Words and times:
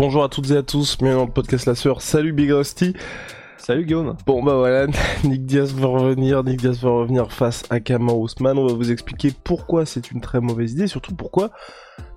Bonjour 0.00 0.24
à 0.24 0.30
toutes 0.30 0.50
et 0.50 0.56
à 0.56 0.62
tous, 0.62 0.96
bienvenue 0.96 1.18
dans 1.20 1.26
le 1.26 1.30
podcast 1.30 1.66
La 1.66 1.74
Sœur. 1.74 2.00
Salut 2.00 2.32
Big 2.32 2.50
Rusty. 2.50 2.94
Salut 3.58 3.84
Guillaume. 3.84 4.16
Bon 4.24 4.42
bah 4.42 4.54
voilà, 4.56 4.86
Nick 5.24 5.44
Diaz 5.44 5.74
va 5.74 5.88
revenir, 5.88 6.42
Nick 6.42 6.56
Diaz 6.58 6.80
va 6.82 6.88
revenir 6.88 7.30
face 7.30 7.64
à 7.68 7.80
Kamar 7.80 8.16
Ousmane. 8.16 8.56
On 8.56 8.66
va 8.66 8.72
vous 8.72 8.90
expliquer 8.90 9.30
pourquoi 9.44 9.84
c'est 9.84 10.10
une 10.10 10.22
très 10.22 10.40
mauvaise 10.40 10.72
idée, 10.72 10.86
surtout 10.86 11.14
pourquoi 11.14 11.50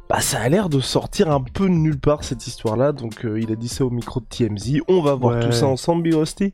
bah, 0.07 0.21
ça 0.21 0.39
a 0.39 0.47
l'air 0.47 0.69
de 0.69 0.79
sortir 0.79 1.29
un 1.29 1.41
peu 1.41 1.65
de 1.65 1.73
nulle 1.73 1.99
part 1.99 2.23
cette 2.23 2.47
histoire-là. 2.47 2.93
Donc 2.93 3.25
euh, 3.25 3.37
il 3.37 3.51
a 3.51 3.55
dit 3.57 3.67
ça 3.67 3.83
au 3.83 3.89
micro 3.89 4.21
de 4.21 4.25
TMZ. 4.27 4.79
On 4.87 5.01
va 5.01 5.15
voir 5.15 5.35
Ouais. 5.35 5.45
tout 5.45 5.51
ça 5.51 5.67
ensemble, 5.67 6.03
Big 6.03 6.13
Rusty 6.13 6.53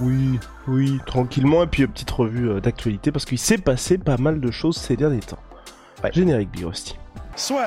Oui, 0.00 0.38
oui, 0.68 1.00
tranquillement. 1.06 1.64
Et 1.64 1.66
puis 1.66 1.82
une 1.82 1.88
petite 1.88 2.12
revue 2.12 2.50
euh, 2.50 2.60
d'actualité 2.60 3.10
parce 3.10 3.24
qu'il 3.24 3.38
s'est 3.38 3.58
passé 3.58 3.98
pas 3.98 4.16
mal 4.16 4.40
de 4.40 4.50
choses 4.52 4.76
ces 4.76 4.94
derniers 4.94 5.18
temps. 5.18 5.40
Ouais. 6.04 6.10
Générique 6.12 6.52
Big 6.52 6.64
Rusty. 6.64 6.96
Soit. 7.34 7.66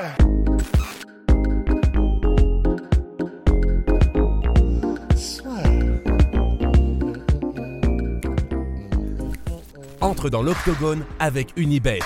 Entre 10.02 10.28
dans 10.28 10.42
l'octogone 10.42 11.04
avec 11.18 11.52
Unibet. 11.56 12.00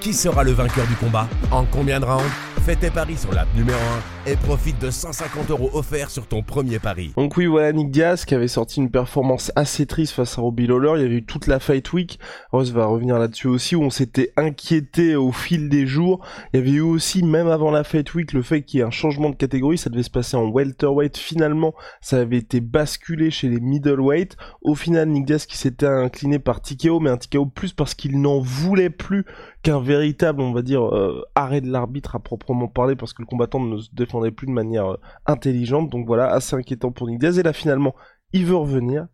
Qui 0.00 0.12
sera 0.12 0.44
le 0.44 0.52
vainqueur 0.52 0.86
du 0.86 0.94
combat? 0.96 1.28
En 1.50 1.64
combien 1.64 2.00
de 2.00 2.04
rounds? 2.04 2.49
Fais 2.70 2.76
tes 2.76 2.90
paris 2.90 3.16
sur 3.16 3.32
l'app 3.32 3.48
numéro 3.56 3.80
1 4.26 4.30
et 4.30 4.36
profite 4.36 4.80
de 4.80 4.90
150 4.90 5.50
euros 5.50 5.70
offerts 5.72 6.08
sur 6.08 6.28
ton 6.28 6.40
premier 6.44 6.78
pari. 6.78 7.12
Donc 7.16 7.36
oui, 7.36 7.46
voilà 7.46 7.72
Nick 7.72 7.90
Diaz 7.90 8.24
qui 8.24 8.36
avait 8.36 8.46
sorti 8.46 8.78
une 8.78 8.92
performance 8.92 9.50
assez 9.56 9.86
triste 9.86 10.12
face 10.12 10.38
à 10.38 10.42
Robbie 10.42 10.68
Lawler. 10.68 10.92
Il 10.94 11.02
y 11.02 11.04
avait 11.04 11.16
eu 11.16 11.24
toute 11.24 11.48
la 11.48 11.58
Fight 11.58 11.92
Week. 11.92 12.20
Rose 12.52 12.72
va 12.72 12.86
revenir 12.86 13.18
là-dessus 13.18 13.48
aussi 13.48 13.74
où 13.74 13.82
on 13.82 13.90
s'était 13.90 14.32
inquiété 14.36 15.16
au 15.16 15.32
fil 15.32 15.68
des 15.68 15.84
jours. 15.84 16.24
Il 16.52 16.58
y 16.58 16.62
avait 16.62 16.70
eu 16.70 16.80
aussi, 16.80 17.24
même 17.24 17.48
avant 17.48 17.72
la 17.72 17.82
Fight 17.82 18.14
Week, 18.14 18.32
le 18.32 18.42
fait 18.42 18.62
qu'il 18.62 18.78
y 18.78 18.82
ait 18.82 18.86
un 18.86 18.92
changement 18.92 19.30
de 19.30 19.34
catégorie. 19.34 19.76
Ça 19.76 19.90
devait 19.90 20.04
se 20.04 20.10
passer 20.10 20.36
en 20.36 20.48
welterweight. 20.48 21.16
Finalement, 21.16 21.74
ça 22.00 22.18
avait 22.18 22.38
été 22.38 22.60
basculé 22.60 23.32
chez 23.32 23.48
les 23.48 23.58
middleweight. 23.58 24.36
Au 24.62 24.76
final, 24.76 25.08
Nick 25.08 25.26
Diaz 25.26 25.46
qui 25.46 25.56
s'était 25.56 25.86
incliné 25.86 26.38
par 26.38 26.60
TKO, 26.60 27.00
mais 27.00 27.10
un 27.10 27.16
TKO 27.16 27.46
plus 27.46 27.72
parce 27.72 27.94
qu'il 27.94 28.20
n'en 28.20 28.38
voulait 28.38 28.90
plus 28.90 29.24
qu'un 29.62 29.80
véritable, 29.80 30.40
on 30.40 30.52
va 30.52 30.62
dire, 30.62 30.82
euh, 30.82 31.22
arrêt 31.34 31.60
de 31.60 31.70
l'arbitre 31.70 32.16
à 32.16 32.18
proprement 32.18 32.68
parler, 32.68 32.96
parce 32.96 33.12
que 33.12 33.22
le 33.22 33.26
combattant 33.26 33.60
ne 33.60 33.78
se 33.78 33.90
défendait 33.92 34.30
plus 34.30 34.46
de 34.46 34.52
manière 34.52 34.92
euh, 34.92 35.00
intelligente. 35.26 35.90
Donc 35.90 36.06
voilà, 36.06 36.32
assez 36.32 36.56
inquiétant 36.56 36.92
pour 36.92 37.08
Nick. 37.08 37.22
Et 37.22 37.42
là, 37.42 37.52
finalement, 37.52 37.94
il 38.32 38.46
veut 38.46 38.56
revenir. 38.56 39.06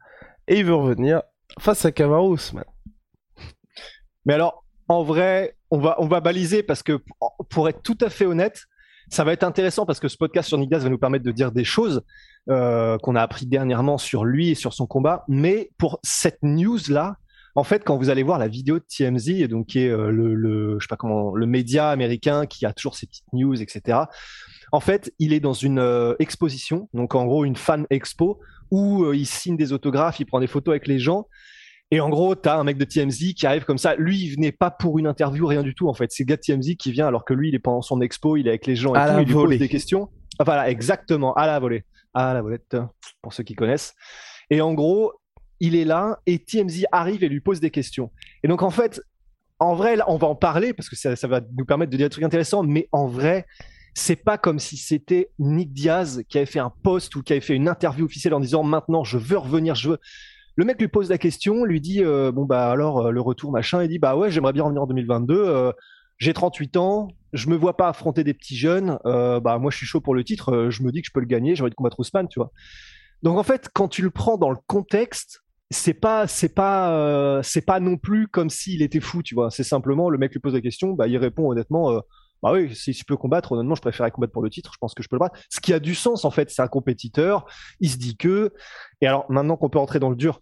Et 0.48 0.60
il 0.60 0.64
veut 0.64 0.74
revenir 0.74 1.22
face 1.58 1.84
à 1.84 1.92
Kamaru. 1.92 2.38
Mais 4.24 4.34
alors, 4.34 4.64
en 4.88 5.02
vrai, 5.02 5.56
on 5.70 5.78
va, 5.78 6.20
baliser 6.20 6.62
parce 6.62 6.82
que 6.82 7.00
pour 7.48 7.68
être 7.68 7.82
tout 7.82 7.98
à 8.00 8.10
fait 8.10 8.26
honnête, 8.26 8.66
ça 9.08 9.24
va 9.24 9.32
être 9.32 9.44
intéressant 9.44 9.86
parce 9.86 10.00
que 10.00 10.08
ce 10.08 10.16
podcast 10.16 10.48
sur 10.48 10.58
Nick 10.58 10.72
va 10.72 10.88
nous 10.88 10.98
permettre 10.98 11.24
de 11.24 11.30
dire 11.30 11.52
des 11.52 11.64
choses 11.64 12.02
euh, 12.48 12.98
qu'on 12.98 13.16
a 13.16 13.22
appris 13.22 13.46
dernièrement 13.46 13.98
sur 13.98 14.24
lui 14.24 14.50
et 14.50 14.54
sur 14.54 14.72
son 14.72 14.86
combat. 14.86 15.24
Mais 15.28 15.70
pour 15.78 15.98
cette 16.02 16.38
news-là, 16.42 17.16
en 17.56 17.64
fait, 17.64 17.82
quand 17.84 17.96
vous 17.96 18.10
allez 18.10 18.22
voir 18.22 18.38
la 18.38 18.48
vidéo 18.48 18.78
de 18.78 18.84
TMZ, 18.84 19.30
et 19.30 19.48
donc 19.48 19.66
qui 19.66 19.80
est 19.80 19.88
euh, 19.88 20.10
le, 20.10 20.34
le, 20.34 20.76
je 20.78 20.84
sais 20.84 20.88
pas 20.88 20.96
comment, 20.96 21.34
le 21.34 21.46
média 21.46 21.88
américain 21.88 22.44
qui 22.44 22.66
a 22.66 22.72
toujours 22.72 22.94
ses 22.94 23.06
petites 23.06 23.32
news, 23.32 23.60
etc. 23.60 23.98
En 24.72 24.80
fait, 24.80 25.12
il 25.18 25.32
est 25.32 25.40
dans 25.40 25.54
une 25.54 25.78
euh, 25.78 26.14
exposition, 26.18 26.88
donc 26.92 27.14
en 27.14 27.24
gros 27.24 27.44
une 27.44 27.56
fan 27.56 27.86
expo 27.88 28.40
où 28.70 29.04
euh, 29.04 29.16
il 29.16 29.26
signe 29.26 29.56
des 29.56 29.72
autographes, 29.72 30.20
il 30.20 30.26
prend 30.26 30.38
des 30.38 30.46
photos 30.46 30.72
avec 30.72 30.86
les 30.86 30.98
gens. 30.98 31.28
Et 31.90 32.00
en 32.00 32.08
gros, 32.08 32.34
t'as 32.34 32.56
un 32.56 32.64
mec 32.64 32.78
de 32.78 32.84
TMZ 32.84 33.34
qui 33.34 33.46
arrive 33.46 33.64
comme 33.64 33.78
ça. 33.78 33.94
Lui, 33.94 34.18
il 34.18 34.34
venait 34.34 34.50
pas 34.50 34.72
pour 34.72 34.98
une 34.98 35.06
interview, 35.06 35.46
rien 35.46 35.62
du 35.62 35.72
tout. 35.74 35.88
En 35.88 35.94
fait, 35.94 36.10
c'est 36.10 36.24
le 36.24 36.26
gars 36.26 36.36
de 36.36 36.40
TMZ 36.40 36.76
qui 36.76 36.90
vient 36.90 37.06
alors 37.06 37.24
que 37.24 37.32
lui, 37.32 37.48
il 37.48 37.54
est 37.54 37.60
pendant 37.60 37.80
son 37.80 38.00
expo, 38.00 38.36
il 38.36 38.48
est 38.48 38.50
avec 38.50 38.66
les 38.66 38.74
gens 38.74 38.94
et 38.94 38.98
À 38.98 39.06
tout, 39.08 39.12
la 39.14 39.22
il 39.22 39.26
lui 39.28 39.32
pose 39.32 39.56
des 39.56 39.68
questions. 39.68 40.10
Ah, 40.40 40.44
Voilà, 40.44 40.68
exactement, 40.68 41.32
à 41.34 41.46
la 41.46 41.58
volée, 41.60 41.84
à 42.12 42.34
la 42.34 42.42
volette, 42.42 42.76
pour 43.22 43.32
ceux 43.32 43.44
qui 43.44 43.54
connaissent. 43.54 43.94
Et 44.50 44.60
en 44.60 44.74
gros, 44.74 45.12
il 45.60 45.74
est 45.74 45.84
là 45.84 46.20
et 46.26 46.38
TMZ 46.38 46.84
arrive 46.92 47.24
et 47.24 47.28
lui 47.28 47.40
pose 47.40 47.60
des 47.60 47.70
questions. 47.70 48.10
Et 48.42 48.48
donc 48.48 48.62
en 48.62 48.70
fait, 48.70 49.00
en 49.58 49.74
vrai, 49.74 49.96
là, 49.96 50.04
on 50.08 50.16
va 50.16 50.26
en 50.26 50.34
parler 50.34 50.72
parce 50.72 50.88
que 50.88 50.96
ça, 50.96 51.14
va 51.26 51.40
nous 51.56 51.64
permettre 51.64 51.90
de 51.90 51.96
dire 51.96 52.06
des 52.06 52.10
trucs 52.10 52.24
intéressants. 52.24 52.62
Mais 52.62 52.88
en 52.92 53.06
vrai, 53.06 53.46
c'est 53.94 54.16
pas 54.16 54.36
comme 54.36 54.58
si 54.58 54.76
c'était 54.76 55.30
Nick 55.38 55.72
Diaz 55.72 56.22
qui 56.28 56.36
avait 56.36 56.46
fait 56.46 56.58
un 56.58 56.72
post 56.82 57.16
ou 57.16 57.22
qui 57.22 57.32
avait 57.32 57.40
fait 57.40 57.54
une 57.54 57.68
interview 57.68 58.04
officielle 58.04 58.34
en 58.34 58.40
disant 58.40 58.62
maintenant 58.62 59.04
je 59.04 59.16
veux 59.16 59.38
revenir, 59.38 59.74
je 59.74 59.90
veux. 59.90 59.98
Le 60.56 60.64
mec 60.64 60.78
lui 60.80 60.88
pose 60.88 61.10
la 61.10 61.18
question, 61.18 61.64
lui 61.64 61.80
dit 61.80 62.02
euh, 62.02 62.32
bon 62.32 62.44
bah 62.44 62.70
alors 62.70 63.06
euh, 63.06 63.10
le 63.10 63.20
retour 63.20 63.52
machin, 63.52 63.82
il 63.82 63.88
dit 63.88 63.98
bah 63.98 64.16
ouais 64.16 64.30
j'aimerais 64.30 64.52
bien 64.52 64.64
revenir 64.64 64.82
en 64.82 64.86
2022. 64.86 65.34
euh, 65.34 65.72
j'ai 66.18 66.32
38 66.32 66.76
ans, 66.76 67.08
je 67.32 67.48
me 67.48 67.56
vois 67.56 67.76
pas 67.76 67.88
affronter 67.88 68.24
des 68.24 68.32
petits 68.32 68.56
jeunes. 68.56 68.98
bah 69.04 69.58
moi 69.58 69.70
je 69.70 69.76
suis 69.76 69.86
chaud 69.86 70.00
pour 70.00 70.14
le 70.14 70.24
titre, 70.24 70.68
je 70.70 70.82
me 70.82 70.90
dis 70.90 71.02
que 71.02 71.08
je 71.08 71.12
peux 71.12 71.20
le 71.20 71.26
gagner, 71.26 71.54
j'ai 71.54 71.62
envie 71.62 71.70
de 71.70 71.74
combattre 71.74 72.00
Ousmane, 72.00 72.28
tu 72.28 72.38
vois. 72.38 72.52
Donc 73.22 73.38
en 73.38 73.42
fait 73.42 73.68
quand 73.72 73.88
tu 73.88 74.00
le 74.00 74.10
prends 74.10 74.38
dans 74.38 74.50
le 74.50 74.56
contexte, 74.66 75.42
c'est 75.70 75.94
pas 75.94 76.26
c'est 76.26 76.54
pas 76.54 76.92
euh, 76.92 77.42
c'est 77.42 77.62
pas 77.64 77.80
non 77.80 77.96
plus 77.96 78.28
comme 78.28 78.50
s'il 78.50 78.82
était 78.82 79.00
fou, 79.00 79.22
tu 79.22 79.34
vois. 79.34 79.50
C'est 79.50 79.64
simplement 79.64 80.10
le 80.10 80.18
mec 80.18 80.32
lui 80.32 80.40
pose 80.40 80.54
la 80.54 80.60
question, 80.60 80.92
bah 80.92 81.08
il 81.08 81.16
répond 81.18 81.50
honnêtement. 81.50 81.90
euh, 81.92 82.00
bah 82.42 82.52
oui, 82.52 82.74
si 82.74 82.92
je 82.92 83.02
peux 83.04 83.16
combattre, 83.16 83.52
honnêtement, 83.52 83.74
je 83.74 83.80
préférerais 83.80 84.10
combattre 84.10 84.32
pour 84.32 84.42
le 84.42 84.50
titre. 84.50 84.70
Je 84.74 84.78
pense 84.78 84.94
que 84.94 85.02
je 85.02 85.08
peux 85.08 85.16
le 85.16 85.20
battre. 85.20 85.38
Ce 85.50 85.58
qui 85.58 85.72
a 85.72 85.80
du 85.80 85.94
sens, 85.94 86.24
en 86.24 86.30
fait, 86.30 86.50
c'est 86.50 86.60
un 86.62 86.68
compétiteur. 86.68 87.46
Il 87.80 87.90
se 87.90 87.96
dit 87.96 88.16
que. 88.16 88.52
Et 89.00 89.06
alors, 89.06 89.24
maintenant 89.30 89.56
qu'on 89.56 89.70
peut 89.70 89.78
entrer 89.78 89.98
dans 90.00 90.10
le 90.10 90.16
dur, 90.16 90.40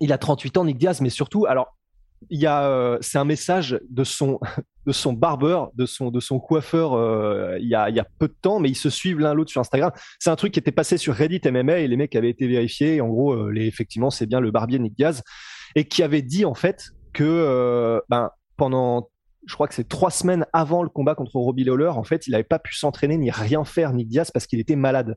il 0.00 0.12
a 0.12 0.18
38 0.18 0.56
ans, 0.56 0.64
Nick 0.64 0.78
Diaz, 0.78 1.00
mais 1.00 1.10
surtout, 1.10 1.46
alors, 1.46 1.76
il 2.30 2.40
y 2.40 2.46
a, 2.46 2.68
euh, 2.68 2.98
c'est 3.00 3.18
un 3.18 3.24
message 3.24 3.80
de 3.88 4.04
son, 4.04 4.40
de 4.86 4.92
son 4.92 5.12
barbeur, 5.12 5.70
de 5.74 5.86
son, 5.86 6.10
de 6.10 6.20
son 6.20 6.38
coiffeur, 6.38 6.94
euh, 6.94 7.56
il, 7.60 7.68
y 7.68 7.74
a, 7.74 7.88
il 7.90 7.96
y 7.96 8.00
a 8.00 8.06
peu 8.18 8.28
de 8.28 8.36
temps, 8.40 8.60
mais 8.60 8.68
ils 8.68 8.76
se 8.76 8.90
suivent 8.90 9.20
l'un 9.20 9.34
l'autre 9.34 9.50
sur 9.50 9.60
Instagram. 9.60 9.92
C'est 10.18 10.30
un 10.30 10.36
truc 10.36 10.52
qui 10.52 10.58
était 10.58 10.72
passé 10.72 10.96
sur 10.96 11.14
Reddit 11.14 11.40
MMA 11.50 11.78
et 11.78 11.88
les 11.88 11.96
mecs 11.96 12.14
avaient 12.16 12.30
été 12.30 12.46
vérifiés. 12.46 13.00
En 13.00 13.08
gros, 13.08 13.32
euh, 13.32 13.50
les, 13.50 13.66
effectivement, 13.66 14.10
c'est 14.10 14.26
bien 14.26 14.40
le 14.40 14.50
barbier 14.50 14.78
Nick 14.78 14.94
Diaz 14.96 15.22
et 15.74 15.84
qui 15.84 16.02
avait 16.02 16.22
dit 16.22 16.44
en 16.44 16.54
fait 16.54 16.90
que 17.12 18.00
ben, 18.08 18.30
pendant 18.56 19.10
je 19.46 19.54
crois 19.54 19.66
que 19.66 19.74
c'est 19.74 19.88
trois 19.88 20.10
semaines 20.10 20.44
avant 20.52 20.82
le 20.82 20.88
combat 20.88 21.14
contre 21.14 21.36
Robbie 21.36 21.64
Lawler, 21.64 21.88
en 21.88 22.04
fait, 22.04 22.26
il 22.26 22.32
n'avait 22.32 22.44
pas 22.44 22.58
pu 22.58 22.74
s'entraîner 22.74 23.16
ni 23.16 23.30
rien 23.30 23.64
faire, 23.64 23.92
Nick 23.94 24.08
Diaz, 24.08 24.30
parce 24.30 24.46
qu'il 24.46 24.60
était 24.60 24.76
malade. 24.76 25.16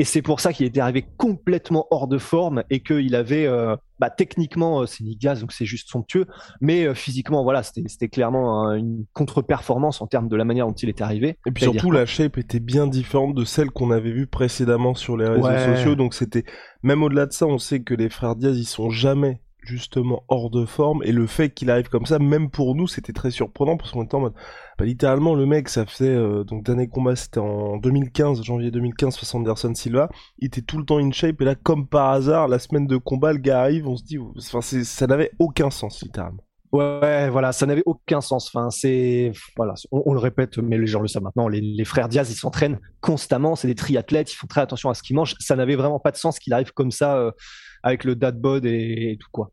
Et 0.00 0.04
c'est 0.04 0.22
pour 0.22 0.40
ça 0.40 0.52
qu'il 0.52 0.66
était 0.66 0.80
arrivé 0.80 1.06
complètement 1.16 1.86
hors 1.92 2.08
de 2.08 2.18
forme 2.18 2.64
et 2.68 2.80
qu'il 2.80 3.14
avait, 3.14 3.46
euh, 3.46 3.76
bah, 4.00 4.10
techniquement, 4.10 4.80
euh, 4.82 4.86
c'est 4.86 5.04
Diaz, 5.04 5.40
donc 5.40 5.52
c'est 5.52 5.66
juste 5.66 5.88
somptueux, 5.88 6.26
mais 6.60 6.84
euh, 6.84 6.94
physiquement, 6.94 7.44
voilà, 7.44 7.62
c'était 7.62 8.08
clairement 8.08 8.64
un- 8.66 8.74
une 8.76 9.04
contre-performance 9.12 10.02
en 10.02 10.08
termes 10.08 10.28
de 10.28 10.34
la 10.34 10.44
manière 10.44 10.66
dont 10.66 10.72
il 10.72 10.88
était 10.88 11.04
arrivé. 11.04 11.38
Et 11.46 11.52
puis 11.52 11.62
surtout, 11.62 11.92
la 11.92 12.06
shape 12.06 12.38
était 12.38 12.58
bien 12.58 12.88
différente 12.88 13.34
de 13.36 13.44
celle 13.44 13.70
qu'on 13.70 13.92
avait 13.92 14.10
vue 14.10 14.26
précédemment 14.26 14.94
sur 14.94 15.16
les 15.16 15.28
réseaux 15.28 15.46
Ouais. 15.46 15.64
sociaux. 15.76 15.94
Donc 15.94 16.14
c'était, 16.14 16.44
même 16.82 17.02
au-delà 17.04 17.26
de 17.26 17.32
ça, 17.32 17.46
on 17.46 17.58
sait 17.58 17.80
que 17.82 17.94
les 17.94 18.08
frères 18.08 18.34
Diaz, 18.34 18.58
ils 18.58 18.64
sont 18.64 18.90
jamais 18.90 19.40
justement 19.66 20.24
hors 20.28 20.50
de 20.50 20.64
forme. 20.64 21.02
Et 21.04 21.12
le 21.12 21.26
fait 21.26 21.50
qu'il 21.50 21.70
arrive 21.70 21.88
comme 21.88 22.06
ça, 22.06 22.18
même 22.18 22.50
pour 22.50 22.74
nous, 22.74 22.86
c'était 22.86 23.12
très 23.12 23.30
surprenant 23.30 23.76
parce 23.76 23.92
qu'on 23.92 24.04
était 24.04 24.14
en 24.14 24.20
mode, 24.20 24.34
bah, 24.78 24.84
littéralement, 24.84 25.34
le 25.34 25.46
mec, 25.46 25.68
ça 25.68 25.86
fait, 25.86 26.04
euh, 26.04 26.44
donc 26.44 26.64
dernier 26.64 26.88
combat, 26.88 27.16
c'était 27.16 27.40
en 27.40 27.76
2015, 27.78 28.42
janvier 28.42 28.70
2015, 28.70 29.16
face 29.16 29.34
Anderson 29.34 29.74
Silva. 29.74 30.08
Il 30.38 30.46
était 30.46 30.62
tout 30.62 30.78
le 30.78 30.84
temps 30.84 30.98
in 30.98 31.10
shape. 31.10 31.40
Et 31.40 31.44
là, 31.44 31.54
comme 31.54 31.86
par 31.86 32.10
hasard, 32.10 32.48
la 32.48 32.58
semaine 32.58 32.86
de 32.86 32.96
combat, 32.96 33.32
le 33.32 33.38
gars 33.38 33.60
arrive, 33.62 33.88
on 33.88 33.96
se 33.96 34.04
dit, 34.04 34.18
ça 34.84 35.06
n'avait 35.06 35.30
aucun 35.38 35.70
sens, 35.70 36.02
littéralement. 36.02 36.42
Ouais, 36.74 37.30
voilà, 37.30 37.52
ça 37.52 37.66
n'avait 37.66 37.84
aucun 37.86 38.20
sens. 38.20 38.50
On, 38.56 40.12
le 40.12 40.18
répète, 40.18 40.58
mais 40.58 40.76
les 40.76 40.88
gens 40.88 41.00
le 41.00 41.06
savent 41.06 41.22
maintenant. 41.22 41.46
Les, 41.46 41.60
les 41.60 41.84
frères 41.84 42.08
Diaz, 42.08 42.28
ils 42.32 42.34
s'entraînent 42.34 42.80
constamment. 43.00 43.54
C'est 43.54 43.68
des 43.68 43.76
triathlètes. 43.76 44.32
Ils 44.32 44.34
font 44.34 44.48
très 44.48 44.60
attention 44.60 44.90
à 44.90 44.94
ce 44.94 45.04
qu'ils 45.04 45.14
mangent. 45.14 45.36
Ça 45.38 45.54
n'avait 45.54 45.76
vraiment 45.76 46.00
pas 46.00 46.10
de 46.10 46.16
sens 46.16 46.40
qu'il 46.40 46.52
arrive 46.52 46.72
comme 46.72 46.90
ça 46.90 47.16
euh, 47.16 47.30
avec 47.84 48.02
le 48.02 48.16
dad 48.16 48.40
bod 48.40 48.66
et, 48.66 49.12
et 49.12 49.16
tout 49.16 49.28
quoi. 49.30 49.52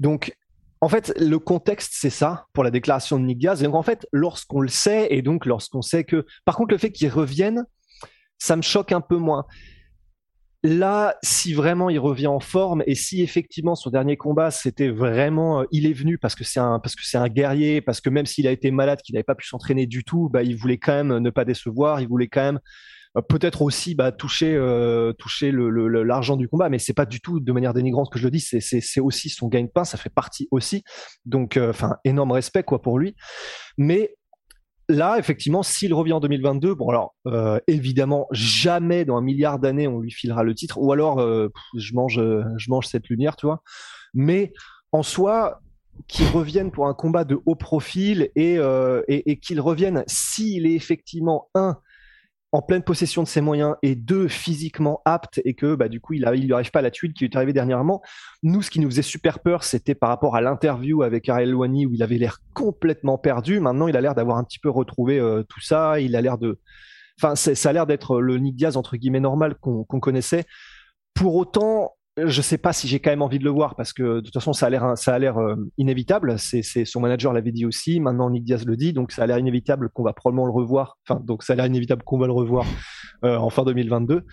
Donc, 0.00 0.34
en 0.80 0.88
fait, 0.88 1.12
le 1.20 1.38
contexte, 1.38 1.92
c'est 1.94 2.10
ça 2.10 2.46
pour 2.54 2.64
la 2.64 2.70
déclaration 2.70 3.18
de 3.18 3.24
Nick 3.24 3.38
Diaz. 3.38 3.62
Et 3.62 3.66
donc, 3.66 3.74
en 3.74 3.82
fait, 3.82 4.08
lorsqu'on 4.12 4.60
le 4.62 4.68
sait, 4.68 5.08
et 5.10 5.20
donc 5.22 5.44
lorsqu'on 5.46 5.82
sait 5.82 6.04
que, 6.04 6.26
par 6.44 6.56
contre, 6.56 6.72
le 6.72 6.78
fait 6.78 6.90
qu'il 6.90 7.10
revienne, 7.10 7.66
ça 8.38 8.56
me 8.56 8.62
choque 8.62 8.90
un 8.92 9.02
peu 9.02 9.18
moins. 9.18 9.44
là, 10.62 11.16
si 11.22 11.54
vraiment 11.54 11.88
il 11.88 11.98
revient 11.98 12.26
en 12.26 12.40
forme 12.40 12.82
et 12.86 12.94
si 12.94 13.22
effectivement 13.22 13.74
son 13.74 13.90
dernier 13.90 14.16
combat 14.16 14.50
c'était 14.50 14.90
vraiment, 14.90 15.60
euh, 15.60 15.64
il 15.70 15.86
est 15.86 15.92
venu 15.92 16.18
parce 16.18 16.34
que 16.34 16.44
c'est 16.44 16.60
un 16.60 16.78
parce 16.80 16.94
que 16.94 17.02
c'est 17.04 17.16
un 17.16 17.28
guerrier, 17.28 17.80
parce 17.80 18.00
que 18.00 18.10
même 18.10 18.26
s'il 18.26 18.46
a 18.46 18.52
été 18.52 18.70
malade, 18.70 19.00
qu'il 19.02 19.14
n'avait 19.14 19.24
pas 19.24 19.34
pu 19.34 19.46
s'entraîner 19.46 19.86
du 19.86 20.04
tout, 20.04 20.28
bah 20.28 20.42
il 20.42 20.56
voulait 20.56 20.78
quand 20.78 20.92
même 20.92 21.18
ne 21.18 21.30
pas 21.30 21.44
décevoir, 21.44 22.00
il 22.00 22.08
voulait 22.08 22.28
quand 22.28 22.42
même 22.42 22.60
peut-être 23.28 23.62
aussi 23.62 23.94
bah, 23.94 24.12
toucher 24.12 24.54
euh, 24.54 25.12
toucher 25.12 25.52
l'argent 25.52 26.36
du 26.36 26.48
combat, 26.48 26.68
mais 26.68 26.78
c'est 26.78 26.94
pas 26.94 27.06
du 27.06 27.20
tout 27.20 27.40
de 27.40 27.52
manière 27.52 27.74
dénigrante 27.74 28.10
que 28.10 28.18
je 28.18 28.24
le 28.24 28.30
dis, 28.30 28.40
c'est 28.40 29.00
aussi 29.00 29.28
son 29.28 29.48
gain-pain, 29.48 29.84
ça 29.84 29.98
fait 29.98 30.10
partie 30.10 30.48
aussi, 30.50 30.84
donc 31.24 31.56
enfin 31.56 31.96
énorme 32.04 32.32
respect 32.32 32.62
quoi 32.62 32.80
pour 32.80 32.98
lui, 32.98 33.16
mais 33.78 34.14
là, 34.90 35.18
effectivement, 35.18 35.62
s'il 35.62 35.94
revient 35.94 36.12
en 36.12 36.20
2022, 36.20 36.74
bon 36.74 36.88
alors 36.88 37.14
euh, 37.26 37.58
évidemment 37.66 38.26
jamais 38.32 39.04
dans 39.04 39.16
un 39.16 39.22
milliard 39.22 39.58
d'années 39.58 39.88
on 39.88 40.00
lui 40.00 40.10
filera 40.10 40.42
le 40.42 40.54
titre, 40.54 40.78
ou 40.78 40.92
alors 40.92 41.20
euh, 41.20 41.48
je 41.76 41.94
mange, 41.94 42.20
je 42.56 42.70
mange 42.70 42.86
cette 42.86 43.08
lumière, 43.08 43.36
tu 43.36 43.46
vois. 43.46 43.62
Mais 44.12 44.52
en 44.92 45.02
soi, 45.02 45.60
qu'il 46.08 46.26
revienne 46.28 46.70
pour 46.70 46.86
un 46.86 46.94
combat 46.94 47.24
de 47.24 47.38
haut 47.46 47.54
profil 47.54 48.30
et, 48.34 48.58
euh, 48.58 49.02
et, 49.06 49.30
et 49.30 49.36
qu'il 49.38 49.60
revienne 49.60 50.02
s'il 50.06 50.66
est 50.66 50.74
effectivement 50.74 51.48
un 51.54 51.78
en 52.52 52.62
pleine 52.62 52.82
possession 52.82 53.22
de 53.22 53.28
ses 53.28 53.40
moyens 53.40 53.76
et 53.82 53.94
deux 53.94 54.26
physiquement 54.26 55.02
apte 55.04 55.40
et 55.44 55.54
que 55.54 55.74
bah, 55.74 55.88
du 55.88 56.00
coup 56.00 56.14
il 56.14 56.24
ne 56.24 56.30
lui 56.30 56.52
arrive 56.52 56.70
pas 56.70 56.80
à 56.80 56.82
la 56.82 56.90
tuile 56.90 57.12
qui 57.12 57.24
lui 57.24 57.30
est 57.30 57.36
arrivée 57.36 57.52
dernièrement. 57.52 58.02
Nous, 58.42 58.62
ce 58.62 58.70
qui 58.70 58.80
nous 58.80 58.90
faisait 58.90 59.02
super 59.02 59.38
peur, 59.38 59.62
c'était 59.62 59.94
par 59.94 60.08
rapport 60.08 60.34
à 60.34 60.40
l'interview 60.40 61.02
avec 61.02 61.28
Ariel 61.28 61.54
Wani 61.54 61.86
où 61.86 61.94
il 61.94 62.02
avait 62.02 62.18
l'air 62.18 62.38
complètement 62.54 63.18
perdu. 63.18 63.60
Maintenant, 63.60 63.86
il 63.86 63.96
a 63.96 64.00
l'air 64.00 64.14
d'avoir 64.14 64.36
un 64.36 64.44
petit 64.44 64.58
peu 64.58 64.70
retrouvé 64.70 65.18
euh, 65.18 65.44
tout 65.44 65.60
ça. 65.60 66.00
Il 66.00 66.16
a 66.16 66.20
l'air 66.20 66.38
de, 66.38 66.58
enfin, 67.22 67.36
ça 67.36 67.68
a 67.68 67.72
l'air 67.72 67.86
d'être 67.86 68.20
le 68.20 68.38
Nick 68.38 68.56
Diaz 68.56 68.76
entre 68.76 68.96
guillemets 68.96 69.20
normal 69.20 69.54
qu'on 69.60 69.84
connaissait. 69.84 70.44
Pour 71.14 71.36
autant, 71.36 71.92
je 72.16 72.42
sais 72.42 72.58
pas 72.58 72.72
si 72.72 72.88
j'ai 72.88 73.00
quand 73.00 73.10
même 73.10 73.22
envie 73.22 73.38
de 73.38 73.44
le 73.44 73.50
voir 73.50 73.76
parce 73.76 73.92
que 73.92 74.16
de 74.16 74.20
toute 74.20 74.34
façon 74.34 74.52
ça 74.52 74.66
a 74.66 74.70
l'air 74.70 74.96
ça 74.96 75.14
a 75.14 75.18
l'air 75.18 75.38
euh, 75.38 75.54
inévitable. 75.78 76.38
C'est 76.38 76.84
son 76.84 77.00
manager 77.00 77.32
l'avait 77.32 77.52
dit 77.52 77.66
aussi. 77.66 78.00
Maintenant 78.00 78.30
Nick 78.30 78.44
Diaz 78.44 78.66
le 78.66 78.76
dit, 78.76 78.92
donc 78.92 79.12
ça 79.12 79.22
a 79.22 79.26
l'air 79.26 79.38
inévitable 79.38 79.90
qu'on 79.90 80.02
va 80.02 80.12
probablement 80.12 80.46
le 80.46 80.52
revoir. 80.52 80.98
Enfin 81.08 81.20
donc 81.24 81.42
ça 81.42 81.52
a 81.52 81.56
l'air 81.56 81.66
inévitable 81.66 82.02
qu'on 82.02 82.18
va 82.18 82.26
le 82.26 82.32
revoir 82.32 82.66
euh, 83.24 83.36
en 83.36 83.50
fin 83.50 83.64
2022. 83.64 84.24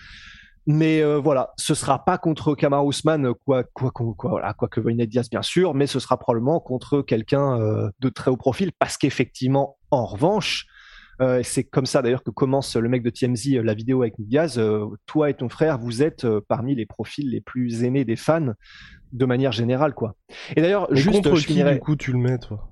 Mais 0.70 1.02
euh, 1.02 1.18
voilà, 1.18 1.54
ce 1.58 1.74
sera 1.74 2.04
pas 2.04 2.18
contre 2.18 2.54
Kamar 2.54 2.86
Ousmane, 2.86 3.34
quoi, 3.46 3.64
quoi, 3.64 3.90
quoi, 3.92 4.32
voilà, 4.32 4.54
quoi 4.54 4.68
que 4.68 4.82
veuille 4.82 5.08
Diaz 5.08 5.30
bien 5.30 5.42
sûr, 5.42 5.74
mais 5.74 5.88
ce 5.88 6.00
sera 6.00 6.18
probablement 6.20 6.60
contre 6.60 7.02
quelqu'un 7.02 7.58
de 8.00 8.10
très 8.10 8.32
haut 8.32 8.38
profil 8.38 8.72
parce 8.78 8.98
qu'effectivement, 8.98 9.78
en 9.92 10.06
revanche, 10.06 10.66
euh, 11.22 11.42
c'est 11.44 11.64
comme 11.64 11.86
ça 11.86 12.02
d'ailleurs 12.02 12.24
que 12.24 12.30
commence 12.30 12.76
le 12.76 12.90
mec 12.90 13.02
de 13.02 13.10
TMZ 13.10 13.56
euh, 13.56 13.64
la 13.64 13.74
vidéo 13.74 14.02
avec 14.02 14.20
Nick 14.20 14.30
Diaz. 14.30 14.60
Euh, 14.60 14.86
toi 15.06 15.30
et 15.30 15.34
ton 15.34 15.50
frère, 15.50 15.78
vous 15.80 16.04
êtes 16.04 16.28
parmi 16.48 16.76
les 16.76 16.86
profils 16.86 17.30
les 17.30 17.42
plus 17.42 17.84
aimés 17.84 18.06
des 18.06 18.16
fans 18.16 18.54
de 19.14 19.26
manière 19.26 19.52
générale, 19.52 19.94
quoi. 19.94 20.16
Et 20.56 20.62
d'ailleurs, 20.62 20.94
juste 20.94 21.24
contre 21.24 21.40
qui 21.40 21.64
du 21.64 21.80
coup 21.80 21.96
tu 21.96 22.12
le 22.12 22.20
mets, 22.20 22.38
toi? 22.38 22.70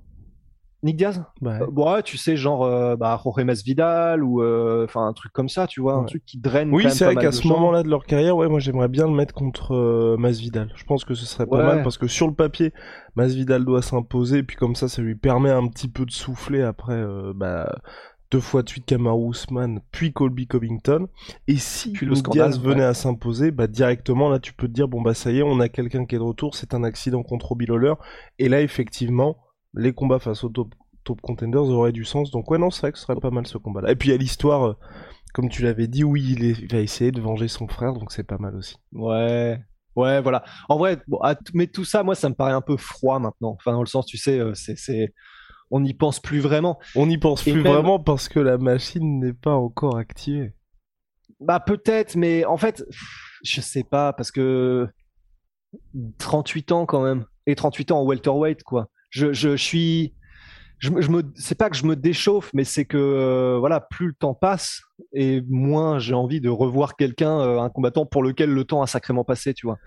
Nick 0.83 0.97
Diaz 0.97 1.23
ouais. 1.41 1.61
ouais. 1.63 2.03
tu 2.03 2.15
sais, 2.15 2.37
genre 2.37 2.59
bah, 2.97 3.19
Jorge 3.23 3.43
Masvidal 3.43 4.23
ou 4.23 4.43
enfin 4.83 5.07
un 5.07 5.13
truc 5.13 5.31
comme 5.31 5.49
ça, 5.49 5.65
tu 5.65 5.81
vois, 5.81 5.95
un 5.95 6.03
truc 6.03 6.23
qui 6.25 6.37
draine. 6.37 6.71
Oui, 6.71 6.91
c'est 6.91 7.05
vrai 7.05 7.15
qu'à 7.15 7.31
ce 7.31 7.47
moment-là 7.47 7.81
de 7.81 7.89
leur 7.89 8.05
carrière, 8.05 8.37
ouais, 8.37 8.47
moi 8.47 8.59
j'aimerais 8.59 8.89
bien 8.89 9.07
le 9.07 9.13
mettre 9.13 9.33
contre 9.33 10.15
Masvidal. 10.19 10.71
Je 10.75 10.83
pense 10.83 11.03
que 11.03 11.15
ce 11.15 11.25
serait 11.25 11.47
pas 11.47 11.63
mal 11.63 11.81
parce 11.81 11.97
que 11.97 12.07
sur 12.07 12.27
le 12.27 12.35
papier, 12.35 12.71
Masvidal 13.15 13.65
doit 13.65 13.81
s'imposer, 13.81 14.39
et 14.39 14.43
puis 14.43 14.57
comme 14.57 14.75
ça, 14.75 14.87
ça 14.87 15.01
lui 15.01 15.15
permet 15.15 15.49
un 15.49 15.67
petit 15.67 15.87
peu 15.87 16.05
de 16.05 16.11
souffler 16.11 16.61
après. 16.61 17.03
bah 17.33 17.79
deux 18.35 18.41
fois 18.41 18.63
de 18.63 18.69
suite 18.69 18.85
Kamaru 18.85 19.31
Usman, 19.31 19.79
puis 19.91 20.11
Colby 20.11 20.45
Covington. 20.45 21.07
Et 21.47 21.55
si 21.55 21.93
puis 21.93 22.05
le 22.05 22.15
Diaz 22.15 22.59
venait 22.59 22.83
à 22.83 22.93
s'imposer, 22.93 23.51
bah 23.51 23.67
directement 23.67 24.27
là 24.27 24.39
tu 24.39 24.51
peux 24.51 24.67
te 24.67 24.73
dire 24.73 24.89
bon 24.89 25.01
bah 25.01 25.13
ça 25.13 25.31
y 25.31 25.37
est, 25.37 25.41
on 25.41 25.61
a 25.61 25.69
quelqu'un 25.69 26.05
qui 26.05 26.15
est 26.15 26.17
de 26.17 26.23
retour, 26.23 26.53
c'est 26.53 26.73
un 26.73 26.83
accident 26.83 27.23
contre 27.23 27.47
Robbie 27.47 27.65
Lawler. 27.65 27.93
Et 28.37 28.49
là 28.49 28.61
effectivement, 28.61 29.37
les 29.73 29.93
combats 29.93 30.19
face 30.19 30.43
aux 30.43 30.49
top, 30.49 30.75
top 31.05 31.21
contenders 31.21 31.63
auraient 31.63 31.93
du 31.93 32.03
sens. 32.03 32.29
Donc 32.29 32.51
ouais 32.51 32.57
non 32.57 32.71
c'est 32.71 32.81
vrai 32.81 32.91
que 32.91 32.97
ce 32.97 33.05
serait 33.05 33.15
pas 33.15 33.31
mal 33.31 33.47
ce 33.47 33.57
combat-là. 33.57 33.91
Et 33.91 33.95
puis 33.95 34.09
il 34.09 34.11
y 34.11 34.15
a 34.15 34.17
l'histoire, 34.17 34.67
euh, 34.67 34.73
comme 35.33 35.47
tu 35.47 35.63
l'avais 35.63 35.87
dit, 35.87 36.03
oui 36.03 36.35
il, 36.37 36.43
il, 36.43 36.67
va 36.69 36.79
essayer 36.79 37.13
de 37.13 37.21
venger 37.21 37.47
son 37.47 37.69
frère, 37.69 37.93
donc 37.93 38.11
c'est 38.11 38.27
pas 38.27 38.37
mal 38.37 38.53
aussi. 38.57 38.75
Ouais. 38.91 39.57
Ouais, 39.95 40.19
voilà. 40.19 40.43
En 40.67 40.77
vrai, 40.77 40.97
bon, 41.07 41.21
mais 41.53 41.67
tout 41.67 41.85
ça, 41.85 42.03
moi, 42.03 42.15
ça 42.15 42.27
me 42.27 42.35
paraît 42.35 42.51
un 42.51 42.59
peu 42.59 42.75
froid 42.75 43.17
maintenant. 43.17 43.51
Enfin, 43.51 43.71
dans 43.71 43.79
le 43.79 43.85
sens, 43.85 44.05
tu 44.05 44.17
sais, 44.17 44.37
euh, 44.39 44.51
c'est 44.53 45.13
on 45.71 45.79
n'y 45.79 45.93
pense 45.93 46.19
plus 46.19 46.39
vraiment. 46.39 46.79
On 46.95 47.07
n'y 47.07 47.17
pense 47.17 47.41
plus 47.41 47.61
vraiment 47.61 47.99
parce 47.99 48.29
que 48.29 48.39
la 48.39 48.57
machine 48.57 49.19
n'est 49.19 49.33
pas 49.33 49.55
encore 49.55 49.97
activée. 49.97 50.53
Bah 51.39 51.59
peut-être, 51.59 52.15
mais 52.15 52.45
en 52.45 52.57
fait, 52.57 52.85
je 53.43 53.61
sais 53.61 53.83
pas, 53.83 54.13
parce 54.13 54.31
que 54.31 54.87
38 56.19 56.71
ans 56.71 56.85
quand 56.85 57.03
même, 57.03 57.25
et 57.45 57.55
38 57.55 57.91
ans 57.91 58.01
en 58.01 58.05
welterweight, 58.05 58.63
quoi. 58.63 58.89
Je, 59.09 59.33
je, 59.33 59.55
suis... 59.55 60.13
Je, 60.79 60.89
me, 60.89 61.23
c'est 61.35 61.57
pas 61.57 61.69
que 61.69 61.75
je 61.75 61.85
me 61.85 61.95
déchauffe, 61.95 62.51
mais 62.53 62.63
c'est 62.63 62.85
que 62.85 62.97
euh, 62.97 63.57
voilà, 63.59 63.79
plus 63.79 64.07
le 64.07 64.13
temps 64.13 64.33
passe 64.33 64.81
et 65.13 65.41
moins 65.47 65.99
j'ai 65.99 66.13
envie 66.13 66.41
de 66.41 66.49
revoir 66.49 66.95
quelqu'un, 66.95 67.39
euh, 67.39 67.59
un 67.59 67.69
combattant 67.69 68.05
pour 68.05 68.23
lequel 68.23 68.49
le 68.49 68.63
temps 68.65 68.81
a 68.81 68.87
sacrément 68.87 69.23
passé, 69.23 69.53
tu 69.53 69.67
vois. 69.67 69.77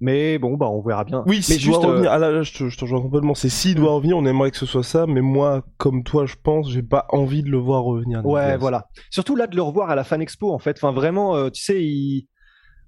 Mais 0.00 0.38
bon, 0.38 0.56
bah 0.56 0.66
on 0.68 0.80
verra 0.80 1.04
bien. 1.04 1.22
Oui, 1.26 1.42
s'il 1.42 1.64
doit 1.66 1.78
revenir, 1.78 2.10
euh, 2.10 2.14
ah 2.14 2.18
là, 2.18 2.42
je, 2.42 2.52
te, 2.52 2.68
je 2.68 2.76
te 2.76 2.80
rejoins 2.82 3.02
complètement. 3.02 3.34
C'est 3.34 3.50
s'il 3.50 3.74
doit 3.74 3.92
revenir, 3.92 4.16
on 4.16 4.24
aimerait 4.24 4.50
que 4.50 4.56
ce 4.56 4.66
soit 4.66 4.82
ça, 4.82 5.06
mais 5.06 5.20
moi, 5.20 5.62
comme 5.76 6.02
toi, 6.04 6.24
je 6.24 6.36
pense, 6.42 6.70
j'ai 6.70 6.82
pas 6.82 7.06
envie 7.10 7.42
de 7.42 7.50
le 7.50 7.58
voir 7.58 7.82
revenir. 7.84 8.24
Ouais, 8.24 8.56
voilà. 8.56 8.86
Surtout 9.10 9.36
là 9.36 9.46
de 9.46 9.56
le 9.56 9.62
revoir 9.62 9.90
à 9.90 9.94
la 9.94 10.04
Fan 10.04 10.22
Expo, 10.22 10.52
en 10.52 10.58
fait. 10.58 10.78
Enfin, 10.78 10.92
vraiment, 10.92 11.36
euh, 11.36 11.50
tu 11.50 11.62
sais, 11.62 11.82
il. 11.82 12.28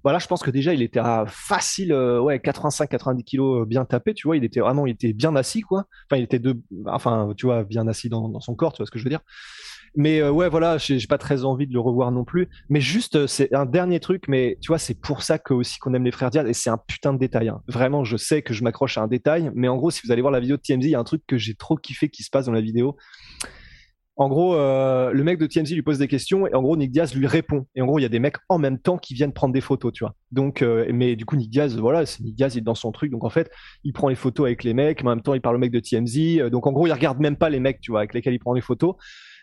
Voilà, 0.03 0.19
je 0.19 0.27
pense 0.27 0.43
que 0.43 0.51
déjà 0.51 0.73
il 0.73 0.81
était 0.81 0.99
à 0.99 1.25
facile, 1.27 1.93
euh, 1.93 2.19
ouais, 2.19 2.37
85-90 2.37 3.23
kilos 3.23 3.67
bien 3.67 3.85
tapé, 3.85 4.13
tu 4.13 4.27
vois. 4.27 4.35
Il 4.35 4.43
était 4.43 4.59
vraiment, 4.59 4.85
bien 4.85 5.35
assis, 5.35 5.61
quoi. 5.61 5.85
Enfin, 6.09 6.19
il 6.19 6.23
était 6.23 6.39
de, 6.39 6.61
enfin, 6.87 7.33
tu 7.37 7.45
vois, 7.45 7.63
bien 7.63 7.87
assis 7.87 8.09
dans, 8.09 8.39
son 8.39 8.55
corps, 8.55 8.73
tu 8.73 8.77
vois 8.77 8.85
ce 8.85 8.91
que 8.91 8.99
je 8.99 9.05
veux 9.05 9.09
dire. 9.09 9.21
Mais 9.95 10.21
euh, 10.21 10.31
ouais, 10.31 10.49
voilà, 10.49 10.77
j'ai 10.77 11.05
pas 11.07 11.19
très 11.19 11.45
envie 11.45 11.67
de 11.67 11.73
le 11.73 11.79
revoir 11.79 12.11
non 12.11 12.25
plus. 12.25 12.49
Mais 12.67 12.81
juste, 12.81 13.15
euh, 13.15 13.27
c'est 13.27 13.53
un 13.53 13.65
dernier 13.65 13.99
truc, 13.99 14.27
mais 14.27 14.57
tu 14.59 14.69
vois, 14.69 14.79
c'est 14.79 14.99
pour 14.99 15.21
ça 15.21 15.37
que 15.37 15.53
aussi 15.53 15.77
qu'on 15.79 15.93
aime 15.93 16.03
les 16.03 16.11
frères 16.11 16.31
Diaz, 16.31 16.47
et 16.47 16.53
c'est 16.53 16.69
un 16.69 16.79
putain 16.79 17.13
de 17.13 17.19
détail. 17.19 17.49
Hein. 17.49 17.61
Vraiment, 17.67 18.03
je 18.03 18.17
sais 18.17 18.41
que 18.41 18.53
je 18.53 18.63
m'accroche 18.63 18.97
à 18.97 19.01
un 19.01 19.07
détail, 19.07 19.51
mais 19.53 19.67
en 19.67 19.77
gros, 19.77 19.91
si 19.91 20.01
vous 20.03 20.11
allez 20.11 20.21
voir 20.21 20.31
la 20.31 20.39
vidéo 20.39 20.57
de 20.57 20.61
TMZ, 20.61 20.85
il 20.85 20.89
y 20.89 20.95
a 20.95 20.99
un 20.99 21.03
truc 21.03 21.23
que 21.27 21.37
j'ai 21.37 21.53
trop 21.53 21.77
kiffé 21.77 22.09
qui 22.09 22.23
se 22.23 22.29
passe 22.29 22.47
dans 22.47 22.51
la 22.51 22.61
vidéo. 22.61 22.97
En 24.15 24.29
gros, 24.29 24.55
euh, 24.55 25.11
le 25.11 25.23
mec 25.23 25.39
de 25.39 25.47
TMZ 25.47 25.73
lui 25.73 25.81
pose 25.81 25.97
des 25.97 26.07
questions 26.07 26.45
et 26.45 26.53
en 26.53 26.61
gros 26.61 26.77
Nick 26.77 26.91
Diaz 26.91 27.15
lui 27.15 27.25
répond. 27.25 27.65
Et 27.75 27.81
en 27.81 27.85
gros, 27.85 27.97
il 27.97 28.03
y 28.03 28.05
a 28.05 28.09
des 28.09 28.19
mecs 28.19 28.37
en 28.47 28.59
même 28.59 28.77
temps 28.77 28.97
qui 28.97 29.13
viennent 29.15 29.33
prendre 29.33 29.53
des 29.53 29.61
photos, 29.61 29.91
tu 29.91 30.03
vois. 30.03 30.15
Donc, 30.31 30.61
mais 30.61 31.15
du 31.15 31.25
coup, 31.25 31.35
Nick 31.35 31.49
Diaz, 31.49 31.77
voilà, 31.77 32.05
c'est 32.05 32.21
Nick 32.21 32.35
Diaz, 32.35 32.55
il 32.55 32.59
est 32.59 32.61
dans 32.61 32.75
son 32.75 32.91
truc. 32.91 33.11
Donc 33.11 33.23
en 33.23 33.29
fait, 33.29 33.49
il 33.83 33.91
prend 33.91 34.09
les 34.09 34.15
photos 34.15 34.45
avec 34.45 34.63
les 34.63 34.75
mecs, 34.75 35.03
mais 35.03 35.09
en 35.09 35.15
même 35.15 35.23
temps, 35.23 35.33
il 35.33 35.41
parle 35.41 35.55
au 35.55 35.59
mec 35.59 35.71
de 35.71 35.79
TMZ. 35.79 36.51
Donc 36.51 36.67
en 36.67 36.71
gros, 36.71 36.85
il 36.85 36.93
regarde 36.93 37.19
même 37.19 37.37
pas 37.37 37.49
les 37.49 37.59
mecs, 37.59 37.81
tu 37.81 37.91
vois, 37.91 38.01
avec 38.01 38.13
lesquels 38.13 38.33
il 38.33 38.39
prend 38.39 38.53
les 38.53 38.61
photos, 38.61 38.95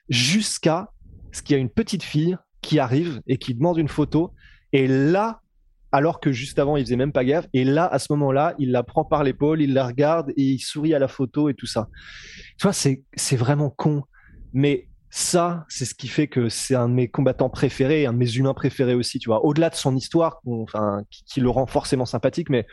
jusqu'à 0.08 0.90
ce 1.32 1.42
qu'il 1.42 1.54
y 1.54 1.58
a 1.58 1.60
une 1.60 1.70
petite 1.70 2.02
fille 2.02 2.36
qui 2.60 2.78
arrive 2.78 3.20
et 3.26 3.38
qui 3.38 3.54
demande 3.54 3.78
une 3.78 3.88
photo. 3.88 4.32
Et 4.72 4.86
là, 4.86 5.40
alors 5.92 6.20
que 6.20 6.30
juste 6.32 6.58
avant, 6.58 6.76
il 6.76 6.84
faisait 6.84 6.96
même 6.96 7.12
pas 7.12 7.24
gaffe. 7.24 7.46
Et 7.52 7.64
là, 7.64 7.86
à 7.86 7.98
ce 7.98 8.06
moment-là, 8.12 8.54
il 8.58 8.70
la 8.70 8.82
prend 8.82 9.04
par 9.04 9.24
l'épaule, 9.24 9.60
il 9.60 9.74
la 9.74 9.86
regarde 9.86 10.30
et 10.36 10.42
il 10.42 10.58
sourit 10.60 10.94
à 10.94 10.98
la 10.98 11.08
photo 11.08 11.48
et 11.48 11.54
tout 11.54 11.66
ça. 11.66 11.88
Tu 12.58 12.66
vois, 12.66 12.72
c'est 12.72 13.36
vraiment 13.36 13.70
con. 13.70 14.02
Mais 14.52 14.88
ça, 15.10 15.66
c'est 15.68 15.84
ce 15.84 15.94
qui 15.94 16.08
fait 16.08 16.28
que 16.28 16.48
c'est 16.48 16.76
un 16.76 16.88
de 16.88 16.94
mes 16.94 17.08
combattants 17.08 17.50
préférés, 17.50 18.06
un 18.06 18.12
de 18.12 18.18
mes 18.18 18.32
humains 18.36 18.54
préférés 18.54 18.94
aussi, 18.94 19.18
tu 19.18 19.28
vois. 19.28 19.44
Au-delà 19.44 19.70
de 19.70 19.74
son 19.74 19.96
histoire, 19.96 20.40
enfin, 20.46 21.02
qui, 21.10 21.40
le 21.40 21.50
rend 21.50 21.66
forcément 21.66 22.06
sympathique, 22.06 22.48
mais 22.48 22.66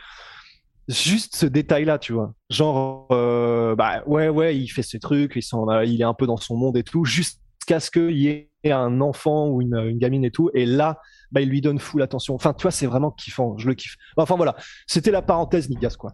juste 0.86 1.34
ce 1.34 1.46
détail-là, 1.46 1.98
tu 1.98 2.12
vois. 2.12 2.32
Genre, 2.48 3.08
euh, 3.10 3.74
bah 3.74 4.02
ouais, 4.06 4.28
ouais, 4.28 4.56
il 4.56 4.68
fait 4.68 4.82
ses 4.82 5.00
trucs, 5.00 5.34
il, 5.36 6.00
est 6.00 6.04
un 6.04 6.14
peu 6.14 6.26
dans 6.26 6.36
son 6.36 6.56
monde 6.56 6.76
et 6.76 6.84
tout, 6.84 7.04
jusqu'à 7.04 7.80
ce 7.80 7.90
qu'il 7.90 8.16
y 8.16 8.28
ait 8.28 8.48
un 8.70 9.00
enfant 9.00 9.48
ou 9.48 9.60
une, 9.60 9.98
gamine 9.98 10.24
et 10.24 10.30
tout. 10.30 10.48
Et 10.54 10.64
là, 10.64 10.98
bah, 11.32 11.40
il 11.40 11.48
lui 11.48 11.60
donne 11.60 11.80
full 11.80 12.02
attention. 12.02 12.34
Enfin, 12.36 12.54
tu 12.54 12.62
vois, 12.62 12.70
c'est 12.70 12.86
vraiment 12.86 13.10
kiffant. 13.10 13.58
Je 13.58 13.66
le 13.66 13.74
kiffe. 13.74 13.96
Enfin, 14.16 14.36
voilà. 14.36 14.54
C'était 14.86 15.10
la 15.10 15.22
parenthèse 15.22 15.68
Diaz, 15.68 15.96
quoi. 15.96 16.12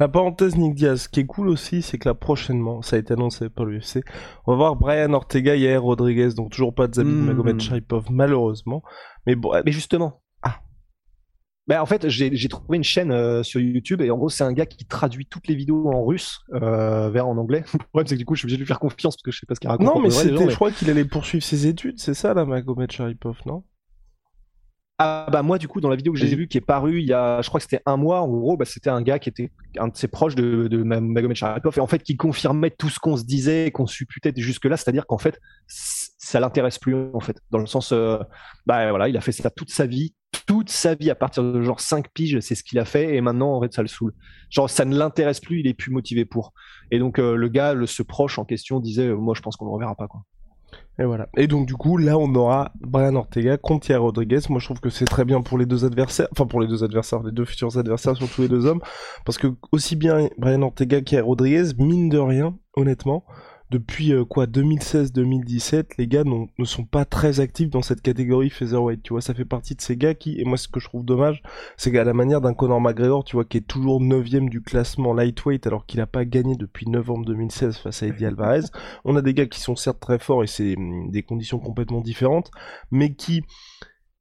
La 0.00 0.08
parenthèse 0.08 0.56
Nick 0.56 0.74
Diaz, 0.74 1.02
ce 1.02 1.08
qui 1.08 1.20
est 1.20 1.26
cool 1.26 1.48
aussi, 1.48 1.82
c'est 1.82 1.98
que 1.98 2.08
là 2.08 2.14
prochainement, 2.14 2.80
ça 2.82 2.96
a 2.96 2.98
été 2.98 3.12
annoncé 3.12 3.50
par 3.50 3.66
l'UFC, 3.66 4.02
on 4.46 4.52
va 4.52 4.56
voir 4.56 4.76
Brian 4.76 5.12
Ortega, 5.12 5.54
et 5.54 5.76
Rodriguez, 5.76 6.30
donc 6.34 6.50
toujours 6.50 6.74
pas 6.74 6.88
de 6.88 6.94
Zabit 6.94 7.10
mmh. 7.10 7.26
Magomed 7.26 7.60
Sharipov, 7.60 8.06
malheureusement. 8.10 8.82
Mais 9.26 9.34
bon, 9.34 9.52
mais 9.64 9.72
justement, 9.72 10.22
bah, 11.70 11.80
en 11.80 11.86
fait, 11.86 12.08
j'ai 12.08 12.48
trouvé 12.48 12.78
une 12.78 12.82
chaîne 12.82 13.12
euh, 13.12 13.44
sur 13.44 13.60
YouTube 13.60 14.00
et 14.00 14.10
en 14.10 14.16
gros, 14.16 14.28
c'est 14.28 14.42
un 14.42 14.52
gars 14.52 14.66
qui 14.66 14.84
traduit 14.86 15.24
toutes 15.26 15.46
les 15.46 15.54
vidéos 15.54 15.88
en 15.88 16.04
russe 16.04 16.40
euh, 16.54 17.10
vers 17.10 17.28
en 17.28 17.36
anglais. 17.36 17.62
le 17.72 17.78
problème, 17.78 18.08
c'est 18.08 18.16
que 18.16 18.18
du 18.18 18.24
coup, 18.24 18.34
je 18.34 18.40
suis 18.40 18.46
obligé 18.46 18.56
de 18.56 18.62
lui 18.62 18.66
faire 18.66 18.80
confiance 18.80 19.14
parce 19.14 19.22
que 19.22 19.30
je 19.30 19.38
sais 19.38 19.46
pas 19.46 19.54
ce 19.54 19.60
qu'il 19.60 19.70
raconte. 19.70 19.86
Non, 19.86 20.00
mais 20.00 20.10
c'était, 20.10 20.50
je 20.50 20.54
crois 20.56 20.72
qu'il 20.72 20.90
allait 20.90 21.04
poursuivre 21.04 21.44
ses 21.44 21.68
études, 21.68 22.00
c'est 22.00 22.14
ça, 22.14 22.34
là, 22.34 22.44
Magomed 22.44 22.90
Sharipov, 22.90 23.36
non? 23.46 23.62
Ah 25.02 25.26
bah 25.32 25.42
moi 25.42 25.56
du 25.56 25.66
coup 25.66 25.80
dans 25.80 25.88
la 25.88 25.96
vidéo 25.96 26.12
que 26.12 26.18
j'ai 26.18 26.26
vue 26.36 26.46
qui 26.46 26.58
est 26.58 26.60
parue 26.60 27.00
il 27.00 27.06
y 27.06 27.14
a 27.14 27.40
je 27.40 27.48
crois 27.48 27.58
que 27.58 27.62
c'était 27.62 27.82
un 27.86 27.96
mois 27.96 28.20
en 28.20 28.28
gros 28.28 28.58
bah, 28.58 28.66
c'était 28.66 28.90
un 28.90 29.00
gars 29.00 29.18
qui 29.18 29.30
était 29.30 29.50
un 29.78 29.88
de 29.88 29.96
ses 29.96 30.08
proches 30.08 30.34
de, 30.34 30.68
de 30.68 30.82
Magomed 30.82 31.34
Sharipov 31.34 31.78
et 31.78 31.80
en 31.80 31.86
fait 31.86 32.02
qui 32.02 32.18
confirmait 32.18 32.70
tout 32.70 32.90
ce 32.90 32.98
qu'on 32.98 33.16
se 33.16 33.24
disait 33.24 33.68
et 33.68 33.70
qu'on 33.70 33.86
supputait 33.86 34.34
jusque 34.36 34.66
là 34.66 34.76
c'est 34.76 34.90
à 34.90 34.92
dire 34.92 35.06
qu'en 35.06 35.16
fait 35.16 35.40
ça 35.66 36.38
l'intéresse 36.38 36.78
plus 36.78 36.94
en 37.14 37.20
fait 37.20 37.40
dans 37.50 37.58
le 37.58 37.64
sens 37.64 37.92
euh, 37.92 38.18
bah 38.66 38.90
voilà 38.90 39.08
il 39.08 39.16
a 39.16 39.22
fait 39.22 39.32
ça 39.32 39.48
toute 39.48 39.70
sa 39.70 39.86
vie 39.86 40.14
toute 40.46 40.70
sa 40.70 40.94
vie 40.94 41.10
à 41.10 41.14
partir 41.14 41.42
de 41.42 41.62
genre 41.62 41.80
5 41.80 42.08
piges, 42.12 42.38
c'est 42.40 42.54
ce 42.54 42.62
qu'il 42.62 42.78
a 42.78 42.84
fait 42.84 43.14
et 43.16 43.20
maintenant 43.20 43.54
en 43.54 43.62
fait 43.62 43.72
ça 43.72 43.82
le 43.82 43.88
saoule. 43.88 44.14
Genre 44.48 44.70
ça 44.70 44.84
ne 44.84 44.96
l'intéresse 44.96 45.40
plus, 45.40 45.60
il 45.60 45.66
est 45.66 45.74
plus 45.74 45.90
motivé 45.90 46.24
pour. 46.24 46.52
Et 46.90 46.98
donc 46.98 47.18
euh, 47.18 47.34
le 47.34 47.48
gars, 47.48 47.74
le, 47.74 47.86
ce 47.86 48.02
proche 48.02 48.38
en 48.38 48.44
question 48.44 48.80
disait 48.80 49.08
euh, 49.08 49.16
moi 49.16 49.34
je 49.36 49.42
pense 49.42 49.56
qu'on 49.56 49.66
ne 49.66 49.70
reverra 49.70 49.94
pas 49.94 50.08
quoi. 50.08 50.22
Et 51.00 51.04
voilà. 51.04 51.28
Et 51.38 51.46
donc 51.46 51.66
du 51.66 51.74
coup, 51.74 51.96
là, 51.96 52.18
on 52.18 52.34
aura 52.34 52.72
Brian 52.78 53.14
Ortega 53.14 53.56
contre 53.56 53.86
Thierry 53.86 54.02
Rodriguez. 54.02 54.40
Moi, 54.50 54.60
je 54.60 54.66
trouve 54.66 54.80
que 54.80 54.90
c'est 54.90 55.06
très 55.06 55.24
bien 55.24 55.40
pour 55.40 55.56
les 55.56 55.64
deux 55.64 55.86
adversaires, 55.86 56.28
enfin 56.32 56.46
pour 56.46 56.60
les 56.60 56.66
deux 56.66 56.84
adversaires, 56.84 57.22
les 57.22 57.32
deux 57.32 57.46
futurs 57.46 57.78
adversaires, 57.78 58.16
surtout 58.16 58.42
les 58.42 58.48
deux 58.48 58.66
hommes, 58.66 58.80
parce 59.24 59.38
que 59.38 59.46
aussi 59.72 59.96
bien 59.96 60.28
Brian 60.36 60.60
Ortega 60.60 61.00
qu'Thierry 61.00 61.22
Rodriguez, 61.24 61.72
mine 61.78 62.10
de 62.10 62.18
rien, 62.18 62.54
honnêtement, 62.76 63.24
depuis 63.70 64.12
euh, 64.12 64.24
quoi 64.24 64.46
2016-2017, 64.46 65.92
les 65.98 66.08
gars 66.08 66.24
ne 66.24 66.64
sont 66.64 66.84
pas 66.84 67.04
très 67.04 67.40
actifs 67.40 67.70
dans 67.70 67.82
cette 67.82 68.02
catégorie 68.02 68.50
featherweight. 68.50 69.02
Tu 69.02 69.12
vois, 69.12 69.20
ça 69.20 69.34
fait 69.34 69.44
partie 69.44 69.74
de 69.74 69.80
ces 69.80 69.96
gars 69.96 70.14
qui, 70.14 70.40
et 70.40 70.44
moi 70.44 70.56
ce 70.56 70.68
que 70.68 70.80
je 70.80 70.86
trouve 70.86 71.04
dommage, 71.04 71.42
c'est 71.76 71.92
qu'à 71.92 72.04
la 72.04 72.12
manière 72.12 72.40
d'un 72.40 72.54
Conor 72.54 72.80
McGregor, 72.80 73.24
tu 73.24 73.36
vois, 73.36 73.44
qui 73.44 73.58
est 73.58 73.66
toujours 73.66 74.00
9 74.00 74.28
du 74.50 74.60
classement 74.60 75.14
lightweight 75.14 75.66
alors 75.66 75.86
qu'il 75.86 76.00
n'a 76.00 76.06
pas 76.06 76.24
gagné 76.24 76.56
depuis 76.56 76.88
novembre 76.88 77.24
2016 77.26 77.78
face 77.78 78.02
à 78.02 78.06
Eddie 78.06 78.26
Alvarez, 78.26 78.64
on 79.04 79.16
a 79.16 79.22
des 79.22 79.34
gars 79.34 79.46
qui 79.46 79.60
sont 79.60 79.76
certes 79.76 80.00
très 80.00 80.18
forts 80.18 80.42
et 80.42 80.46
c'est 80.46 80.76
hum, 80.76 81.10
des 81.10 81.22
conditions 81.22 81.58
complètement 81.58 82.00
différentes, 82.00 82.50
mais 82.90 83.14
qui 83.14 83.42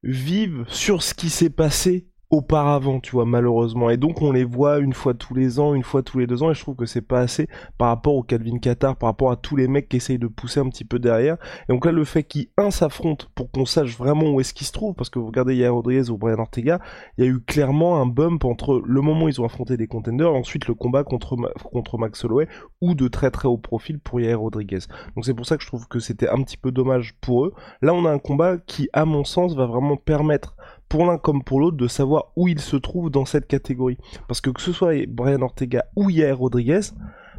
vivent 0.04 0.66
sur 0.68 1.04
ce 1.04 1.14
qui 1.14 1.30
s'est 1.30 1.50
passé 1.50 2.08
auparavant, 2.30 3.00
tu 3.00 3.12
vois, 3.12 3.26
malheureusement. 3.26 3.90
Et 3.90 3.98
donc 3.98 4.22
on 4.22 4.32
les 4.32 4.44
voit 4.44 4.78
une 4.78 4.94
fois 4.94 5.16
tous 5.16 5.34
les 5.34 5.60
ans, 5.60 5.74
une 5.74 5.84
fois 5.84 6.04
tous 6.04 6.20
les 6.20 6.28
deux 6.28 6.44
ans, 6.44 6.52
et 6.52 6.54
je 6.54 6.62
trouve 6.62 6.76
que 6.76 6.86
c'est 6.86 7.02
pas 7.02 7.20
assez 7.20 7.48
par 7.78 7.88
rapport 7.88 8.14
au 8.14 8.22
Calvin 8.22 8.60
Qatar, 8.60 8.96
par 8.96 9.10
rapport 9.10 9.32
à 9.32 9.36
tous 9.36 9.56
les 9.56 9.68
mecs 9.68 9.90
qui 9.90 9.98
essayent 9.98 10.20
de 10.20 10.28
pousser 10.28 10.60
un 10.60 10.70
petit 10.70 10.86
peu 10.86 11.00
derrière. 11.00 11.38
Et 11.68 11.74
donc 11.74 11.86
là, 11.86 11.92
le 11.92 12.04
fait 12.04 12.24
qu'ils, 12.24 12.50
un, 12.58 12.70
s'affrontent 12.70 13.26
pour 13.34 13.50
qu'on 13.50 13.66
sache 13.66 13.98
vraiment 13.98 14.30
où 14.30 14.40
est-ce 14.40 14.54
qu'ils 14.54 14.68
se 14.68 14.72
trouvent, 14.72 14.94
parce 14.94 15.10
que 15.10 15.18
vous 15.18 15.26
regardez 15.26 15.56
Yair 15.56 15.74
Rodriguez 15.74 16.12
ou 16.12 16.18
Brian 16.18 16.38
Ortega, 16.38 16.80
il 17.18 17.26
y 17.26 17.28
a 17.28 17.30
eu 17.32 17.40
clairement 17.40 18.00
un 18.00 18.06
bump 18.06 18.46
entre 18.46 18.82
le 18.86 19.02
moment 19.02 19.26
où 19.26 19.30
ils 19.30 19.42
ont 19.42 19.46
affronté 19.46 19.76
des 19.76 19.88
contenders, 19.88 20.32
ensuite 20.32 20.68
le 20.68 20.76
combat 20.76 21.04
contre, 21.04 21.36
contre 21.72 21.98
Max 21.98 22.24
Holloway, 22.24 22.48
ou 22.82 22.94
de 22.94 23.08
très 23.08 23.32
très 23.32 23.48
haut 23.48 23.58
profil 23.58 24.00
pour 24.00 24.22
Yair 24.22 24.40
Rodriguez. 24.40 24.80
Donc 25.16 25.26
c'est 25.26 25.34
pour 25.34 25.48
ça 25.48 25.58
que 25.58 25.64
je 25.64 25.68
trouve 25.68 25.88
que 25.88 26.00
c'était 26.00 26.30
un 26.30 26.44
petit 26.44 26.58
peu 26.58 26.72
dommage 26.72 27.16
pour 27.22 27.46
eux. 27.46 27.54
Là, 27.82 27.94
on 27.96 28.06
a 28.06 28.12
un 28.12 28.20
combat 28.20 28.58
qui, 28.58 28.88
à 28.94 29.06
mon 29.06 29.24
sens, 29.24 29.56
va 29.56 29.66
vraiment 29.66 29.98
permettre 29.98 30.56
pour 30.90 31.06
l'un 31.06 31.18
comme 31.18 31.44
pour 31.44 31.60
l'autre 31.60 31.78
de 31.78 31.88
savoir 31.88 32.32
où 32.36 32.48
il 32.48 32.60
se 32.60 32.76
trouve 32.76 33.10
dans 33.10 33.26
cette 33.26 33.48
catégorie. 33.48 33.98
Parce 34.28 34.42
que 34.42 34.50
que 34.50 34.62
ce 34.62 34.74
soit 34.74 35.08
Brian 35.08 35.42
Ortega 35.42 35.86
ou 35.96 36.10
Yair 36.10 36.38
Rodriguez, 36.38 36.82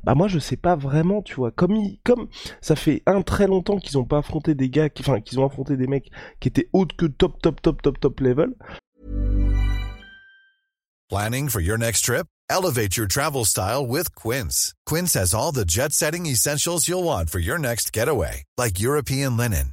bah 0.05 0.15
moi 0.15 0.29
je 0.29 0.39
sais 0.39 0.57
pas 0.57 0.77
vraiment, 0.77 1.21
tu 1.21 1.35
vois. 1.35 1.51
Comme, 1.51 1.77
comme 2.05 2.29
ça 2.61 2.77
fait 2.77 3.03
un 3.07 3.23
très 3.23 3.47
longtemps 3.47 3.79
qu'ils 3.79 3.99
ont 3.99 4.05
pas 4.05 4.19
affronté 4.19 4.55
des 4.55 4.71
gars, 4.71 4.89
ont 5.37 5.47
affronté 5.47 5.77
des 5.77 5.87
mecs 5.87 6.11
qui 6.39 6.49
étaient 6.49 6.69
autres 6.73 6.97
que 6.97 7.07
top, 7.07 7.43
top, 7.43 7.61
top, 7.61 7.83
top, 7.83 8.01
top 8.01 8.21
level. 8.21 8.55
Planning 11.11 11.49
for 11.49 11.61
your 11.61 11.77
next 11.77 12.03
trip? 12.03 12.27
Elevate 12.49 12.97
your 12.97 13.09
travel 13.09 13.45
style 13.45 13.85
with 13.85 14.15
Quince. 14.15 14.75
Quince 14.87 15.15
has 15.15 15.35
all 15.35 15.53
the 15.53 15.65
jet-setting 15.65 16.27
essentials 16.27 16.89
you'll 16.89 17.03
want 17.03 17.31
for 17.31 17.41
your 17.41 17.59
next 17.59 17.93
getaway, 17.93 18.45
like 18.57 18.81
European 18.81 19.37
linen 19.37 19.73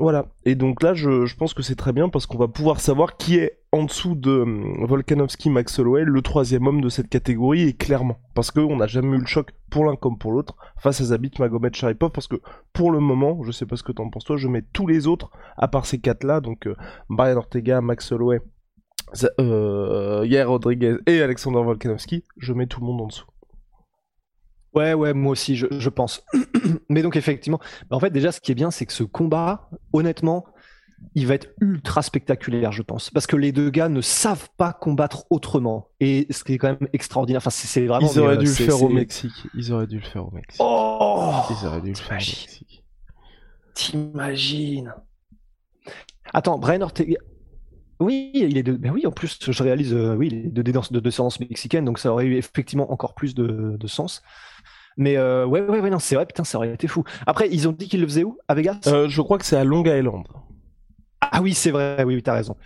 Voilà. 0.00 0.28
Et 0.46 0.54
donc 0.54 0.82
là, 0.82 0.94
je, 0.94 1.36
pense 1.36 1.52
que 1.52 1.62
c'est 1.62 1.74
très 1.74 1.92
bien 1.92 2.08
parce 2.08 2.24
qu'on 2.24 2.38
va 2.38 2.48
pouvoir 2.48 2.80
savoir 2.80 3.18
qui 3.18 3.36
est 3.36 3.58
en 3.70 3.84
dessous 3.84 4.14
de 4.14 4.30
hum, 4.30 4.86
Volkanovski, 4.86 5.50
Max 5.50 5.78
Holloway, 5.78 6.04
le 6.04 6.22
troisième 6.22 6.66
homme 6.66 6.80
de 6.80 6.88
cette 6.88 7.10
catégorie, 7.10 7.68
et 7.68 7.74
clairement, 7.74 8.16
parce 8.34 8.50
qu'on 8.50 8.76
n'a 8.76 8.86
jamais 8.86 9.18
eu 9.18 9.20
le 9.20 9.26
choc 9.26 9.50
pour 9.68 9.84
l'un 9.84 9.96
comme 9.96 10.16
pour 10.16 10.32
l'autre 10.32 10.56
face 10.78 11.02
à 11.02 11.04
Zabit, 11.04 11.32
Magomed, 11.38 11.74
Sharipov, 11.74 12.12
parce 12.12 12.28
que 12.28 12.36
pour 12.72 12.90
le 12.90 12.98
moment, 12.98 13.42
je 13.44 13.52
sais 13.52 13.66
pas 13.66 13.76
ce 13.76 13.82
que 13.82 13.92
t'en 13.92 14.08
penses 14.08 14.24
toi, 14.24 14.38
je 14.38 14.48
mets 14.48 14.64
tous 14.72 14.86
les 14.86 15.06
autres, 15.06 15.30
à 15.58 15.68
part 15.68 15.84
ces 15.84 15.98
quatre-là, 15.98 16.40
donc 16.40 16.66
euh, 16.66 16.74
Brian 17.10 17.36
Ortega, 17.36 17.82
Max 17.82 18.10
Holloway, 18.10 18.40
euh, 19.38 20.24
Yair 20.26 20.48
Rodriguez 20.48 20.96
et 21.06 21.20
Alexander 21.20 21.62
Volkanovski, 21.62 22.24
je 22.38 22.54
mets 22.54 22.66
tout 22.66 22.80
le 22.80 22.86
monde 22.86 23.02
en 23.02 23.06
dessous. 23.06 23.26
Ouais, 24.74 24.94
ouais, 24.94 25.12
moi 25.14 25.32
aussi, 25.32 25.56
je, 25.56 25.66
je 25.70 25.88
pense. 25.88 26.24
Mais 26.88 27.02
donc, 27.02 27.16
effectivement, 27.16 27.60
en 27.90 28.00
fait, 28.00 28.10
déjà, 28.10 28.32
ce 28.32 28.40
qui 28.40 28.52
est 28.52 28.54
bien, 28.54 28.70
c'est 28.70 28.86
que 28.86 28.92
ce 28.92 29.02
combat, 29.02 29.68
honnêtement, 29.92 30.46
il 31.14 31.26
va 31.26 31.34
être 31.34 31.48
ultra 31.60 32.02
spectaculaire, 32.02 32.72
je 32.72 32.82
pense, 32.82 33.10
parce 33.10 33.26
que 33.26 33.36
les 33.36 33.52
deux 33.52 33.70
gars 33.70 33.88
ne 33.88 34.00
savent 34.00 34.48
pas 34.56 34.72
combattre 34.72 35.24
autrement, 35.30 35.88
et 35.98 36.26
ce 36.30 36.44
qui 36.44 36.54
est 36.54 36.58
quand 36.58 36.68
même 36.68 36.88
extraordinaire. 36.92 37.38
Enfin, 37.38 37.50
c'est 37.50 37.86
vraiment. 37.86 38.10
Ils 38.10 38.20
auraient 38.20 38.36
dû 38.36 38.46
le 38.46 38.52
faire 38.52 38.82
au 38.82 38.88
Mexique. 38.88 39.32
Ils 39.54 39.72
auraient 39.72 39.86
dû 39.86 39.98
le 39.98 40.04
faire 40.04 40.26
au 40.26 40.30
Mexique. 40.30 40.60
Oh 40.60 41.42
Ils 41.50 41.66
auraient 41.66 41.80
dû 41.80 41.90
le 41.90 41.96
faire 41.96 42.12
au 42.12 42.20
Mexique. 42.20 42.84
T'imagines 43.74 44.94
Attends, 46.32 46.58
Brian 46.58 46.82
Ortega. 46.82 47.16
Oui, 48.00 48.30
il 48.34 48.56
est 48.56 48.62
de. 48.62 48.72
Ben 48.72 48.90
oui, 48.92 49.06
en 49.06 49.10
plus, 49.12 49.38
je 49.40 49.62
réalise. 49.62 49.92
Euh, 49.92 50.14
oui, 50.14 50.28
il 50.32 50.34
est 50.46 50.50
de, 50.50 50.62
de 50.62 51.00
descendance 51.00 51.38
mexicaine, 51.38 51.84
donc 51.84 51.98
ça 51.98 52.10
aurait 52.12 52.24
eu 52.24 52.36
effectivement 52.36 52.90
encore 52.92 53.14
plus 53.14 53.34
de, 53.34 53.76
de 53.78 53.86
sens. 53.86 54.22
Mais 54.96 55.16
euh, 55.16 55.46
ouais, 55.46 55.60
ouais, 55.60 55.80
ouais, 55.80 55.90
non, 55.90 55.98
c'est 55.98 56.14
vrai, 56.14 56.26
putain, 56.26 56.44
ça 56.44 56.58
aurait 56.58 56.72
été 56.72 56.88
fou. 56.88 57.04
Après, 57.26 57.48
ils 57.50 57.68
ont 57.68 57.72
dit 57.72 57.88
qu'ils 57.88 58.00
le 58.00 58.06
faisaient 58.06 58.24
où 58.24 58.38
À 58.48 58.54
Vegas? 58.54 58.80
Euh, 58.86 59.08
Je 59.08 59.22
crois 59.22 59.38
que 59.38 59.44
c'est 59.44 59.56
à 59.56 59.64
Long 59.64 59.84
Island. 59.84 60.24
Ah 61.20 61.42
oui, 61.42 61.52
c'est 61.52 61.70
vrai, 61.70 62.02
oui, 62.04 62.14
oui 62.14 62.22
t'as 62.22 62.32
raison. 62.32 62.56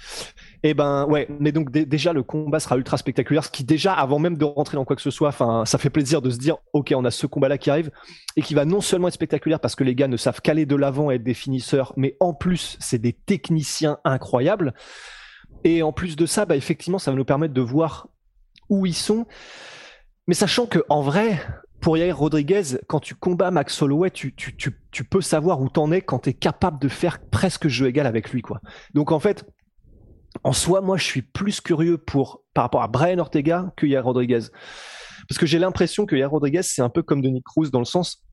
Et 0.62 0.70
eh 0.70 0.74
ben 0.74 1.06
ouais, 1.06 1.28
mais 1.40 1.52
donc 1.52 1.70
déjà 1.72 2.12
le 2.12 2.22
combat 2.22 2.60
sera 2.60 2.76
ultra 2.76 2.96
spectaculaire, 2.96 3.44
ce 3.44 3.50
qui 3.50 3.64
déjà 3.64 3.92
avant 3.92 4.18
même 4.20 4.38
de 4.38 4.44
rentrer 4.44 4.76
dans 4.76 4.84
quoi 4.84 4.96
que 4.96 5.02
ce 5.02 5.10
soit, 5.10 5.28
enfin 5.28 5.64
ça 5.66 5.76
fait 5.76 5.90
plaisir 5.90 6.22
de 6.22 6.30
se 6.30 6.38
dire 6.38 6.56
ok 6.72 6.94
on 6.96 7.04
a 7.04 7.10
ce 7.10 7.26
combat 7.26 7.48
là 7.48 7.58
qui 7.58 7.68
arrive 7.68 7.90
et 8.36 8.42
qui 8.42 8.54
va 8.54 8.64
non 8.64 8.80
seulement 8.80 9.08
être 9.08 9.14
spectaculaire 9.14 9.60
parce 9.60 9.74
que 9.74 9.84
les 9.84 9.94
gars 9.94 10.08
ne 10.08 10.16
savent 10.16 10.40
qu'aller 10.40 10.66
de 10.66 10.76
l'avant 10.76 11.10
et 11.10 11.16
être 11.16 11.24
des 11.24 11.34
finisseurs, 11.34 11.92
mais 11.96 12.16
en 12.20 12.32
plus 12.32 12.76
c'est 12.80 12.98
des 13.00 13.12
techniciens 13.12 13.98
incroyables. 14.04 14.72
Et 15.62 15.82
en 15.82 15.92
plus 15.92 16.16
de 16.16 16.26
ça, 16.26 16.44
bah 16.44 16.56
effectivement 16.56 16.99
ça 16.99 17.11
va 17.11 17.16
nous 17.16 17.25
permettre 17.25 17.54
de 17.54 17.61
voir 17.61 18.08
où 18.68 18.87
ils 18.87 18.94
sont, 18.94 19.26
mais 20.26 20.34
sachant 20.34 20.66
que 20.66 20.80
en 20.88 21.02
vrai 21.02 21.38
pour 21.80 21.99
Yair 21.99 22.16
Rodriguez, 22.16 22.78
quand 22.88 22.99
tu 22.99 23.14
combats 23.14 23.50
Max 23.50 23.82
Holloway, 23.82 24.11
tu, 24.11 24.34
tu, 24.34 24.56
tu, 24.56 24.80
tu 24.90 25.04
peux 25.04 25.20
savoir 25.20 25.61
où 25.61 25.68
t'en 25.68 25.92
es 25.92 26.00
quand 26.00 26.20
tu 26.20 26.30
es 26.30 26.32
capable 26.32 26.78
de 26.78 26.88
faire 26.88 27.20
presque 27.30 27.68
jeu 27.68 27.88
égal 27.88 28.06
avec 28.06 28.30
lui. 28.30 28.40
quoi. 28.40 28.62
Donc 28.94 29.12
en 29.12 29.20
fait, 29.20 29.44
en 30.42 30.54
soi, 30.54 30.80
moi, 30.80 30.96
je 30.96 31.04
suis 31.04 31.20
plus 31.20 31.61
curieux 31.61 31.99
pour, 31.99 32.42
par 32.54 32.64
rapport 32.64 32.82
à 32.82 32.88
Brian 32.88 33.18
Ortega 33.18 33.70
que 33.76 33.84
Yair 33.84 34.02
Rodriguez. 34.02 34.40
Parce 35.28 35.38
que 35.38 35.44
j'ai 35.44 35.58
l'impression 35.58 36.06
que 36.06 36.16
Yair 36.16 36.30
Rodriguez, 36.30 36.62
c'est 36.62 36.80
un 36.80 36.88
peu 36.88 37.02
comme 37.02 37.20
Denis 37.20 37.42
Cruz 37.42 37.70
dans 37.70 37.80
le 37.80 37.84
sens, 37.84 38.25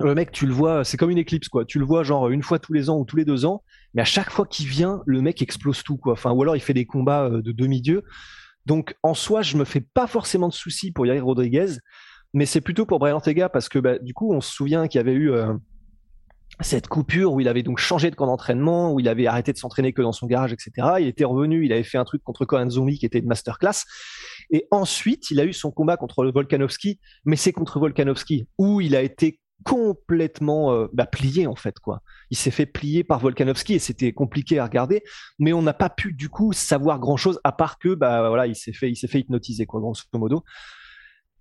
le 0.00 0.14
mec, 0.14 0.30
tu 0.30 0.46
le 0.46 0.52
vois, 0.52 0.84
c'est 0.84 0.98
comme 0.98 1.10
une 1.10 1.18
éclipse, 1.18 1.48
quoi. 1.48 1.64
Tu 1.64 1.78
le 1.78 1.86
vois 1.86 2.02
genre 2.04 2.28
une 2.28 2.42
fois 2.42 2.58
tous 2.58 2.74
les 2.74 2.90
ans 2.90 2.98
ou 2.98 3.06
tous 3.06 3.16
les 3.16 3.24
deux 3.24 3.46
ans, 3.46 3.62
mais 3.94 4.02
à 4.02 4.06
chaque 4.06 4.30
fois 4.30 4.46
qu'il 4.46 4.66
vient, 4.66 5.02
le 5.06 5.20
mec 5.20 5.42
explose 5.42 5.82
tout, 5.82 5.96
quoi. 5.96 6.12
Enfin, 6.12 6.32
ou 6.32 6.42
alors 6.42 6.56
il 6.56 6.60
fait 6.60 6.74
des 6.74 6.86
combats 6.86 7.24
euh, 7.24 7.42
de 7.42 7.52
demi-dieu. 7.52 8.04
Donc 8.66 8.96
en 9.02 9.14
soi, 9.14 9.42
je 9.42 9.56
me 9.56 9.64
fais 9.64 9.80
pas 9.80 10.06
forcément 10.06 10.48
de 10.48 10.54
soucis 10.54 10.92
pour 10.92 11.06
Yair 11.06 11.24
Rodriguez 11.24 11.78
mais 12.34 12.46
c'est 12.46 12.60
plutôt 12.60 12.86
pour 12.86 12.98
Brian 12.98 13.16
Ortega 13.16 13.48
parce 13.48 13.68
que 13.68 13.78
bah, 13.78 13.98
du 13.98 14.14
coup, 14.14 14.32
on 14.32 14.40
se 14.40 14.52
souvient 14.52 14.86
qu'il 14.88 14.98
y 14.98 15.00
avait 15.00 15.12
eu 15.12 15.32
euh, 15.32 15.54
cette 16.60 16.88
coupure 16.88 17.32
où 17.32 17.40
il 17.40 17.48
avait 17.48 17.62
donc 17.62 17.78
changé 17.78 18.10
de 18.10 18.16
camp 18.16 18.26
d'entraînement, 18.26 18.92
où 18.92 19.00
il 19.00 19.08
avait 19.08 19.26
arrêté 19.26 19.52
de 19.52 19.58
s'entraîner 19.58 19.92
que 19.92 20.02
dans 20.02 20.12
son 20.12 20.26
garage, 20.26 20.52
etc. 20.52 20.70
Il 21.00 21.06
était 21.06 21.24
revenu, 21.24 21.64
il 21.64 21.72
avait 21.72 21.84
fait 21.84 21.98
un 21.98 22.04
truc 22.04 22.22
contre 22.22 22.44
Conan 22.44 22.68
Zombie 22.68 22.98
qui 22.98 23.06
était 23.06 23.18
une 23.18 23.26
masterclass. 23.26 23.84
Et 24.50 24.66
ensuite, 24.70 25.30
il 25.30 25.40
a 25.40 25.44
eu 25.44 25.52
son 25.52 25.70
combat 25.70 25.96
contre 25.96 26.26
Volkanovski, 26.26 27.00
mais 27.24 27.36
c'est 27.36 27.52
contre 27.52 27.78
Volkanovski 27.78 28.46
où 28.58 28.80
il 28.80 28.94
a 28.94 29.02
été 29.02 29.40
complètement 29.64 30.72
euh, 30.72 30.86
bah, 30.92 31.06
plié 31.06 31.46
en 31.46 31.56
fait 31.56 31.78
quoi. 31.80 32.02
Il 32.30 32.36
s'est 32.36 32.50
fait 32.50 32.66
plier 32.66 33.04
par 33.04 33.18
Volkanovski 33.18 33.74
et 33.74 33.78
c'était 33.78 34.12
compliqué 34.12 34.58
à 34.58 34.64
regarder, 34.64 35.02
mais 35.38 35.52
on 35.52 35.62
n'a 35.62 35.74
pas 35.74 35.90
pu 35.90 36.12
du 36.12 36.28
coup 36.28 36.52
savoir 36.52 36.98
grand 36.98 37.16
chose 37.16 37.40
à 37.44 37.52
part 37.52 37.78
que 37.78 37.94
bah 37.94 38.28
voilà 38.28 38.46
il 38.46 38.54
s'est 38.54 38.72
fait 38.72 38.90
il 38.90 38.96
s'est 38.96 39.08
fait 39.08 39.20
hypnotiser 39.20 39.66
quoi 39.66 39.80
grosso 39.80 40.04
modo. 40.14 40.44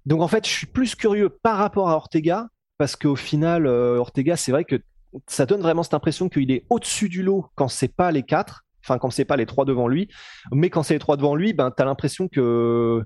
Donc 0.07 0.21
en 0.21 0.29
fait, 0.29 0.47
je 0.47 0.51
suis 0.51 0.67
plus 0.67 0.95
curieux 0.95 1.27
par 1.27 1.57
rapport 1.57 1.89
à 1.89 1.95
Ortega, 1.95 2.47
parce 2.77 2.95
qu'au 2.95 3.17
final, 3.17 3.67
euh, 3.67 3.97
Ortega, 3.97 4.37
c'est 4.37 4.53
vrai 4.53 4.63
que 4.63 4.81
ça 5.27 5.45
donne 5.45 5.61
vraiment 5.61 5.83
cette 5.83 5.95
impression 5.95 6.29
qu'il 6.29 6.49
est 6.49 6.65
au-dessus 6.69 7.09
du 7.09 7.23
lot 7.23 7.47
quand 7.55 7.67
c'est 7.67 7.93
pas 7.93 8.11
les 8.11 8.23
quatre, 8.23 8.63
enfin 8.85 8.99
quand 8.99 9.09
c'est 9.09 9.25
pas 9.25 9.35
les 9.35 9.45
trois 9.45 9.65
devant 9.65 9.89
lui, 9.89 10.07
mais 10.53 10.69
quand 10.69 10.81
c'est 10.81 10.93
les 10.93 10.99
trois 10.99 11.17
devant 11.17 11.35
lui, 11.35 11.51
ben 11.51 11.71
t'as 11.71 11.83
l'impression 11.83 12.29
que 12.29 13.03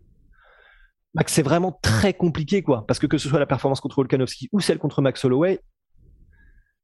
bah, 1.13 1.23
c'est 1.27 1.41
vraiment 1.41 1.77
très 1.81 2.13
compliqué 2.13 2.61
quoi, 2.61 2.85
parce 2.87 2.99
que 2.99 3.07
que 3.07 3.17
ce 3.17 3.27
soit 3.27 3.39
la 3.39 3.45
performance 3.45 3.81
contre 3.81 3.95
Volkanovski 3.95 4.49
ou 4.51 4.59
celle 4.59 4.79
contre 4.79 5.01
Max 5.01 5.23
Holloway, 5.25 5.61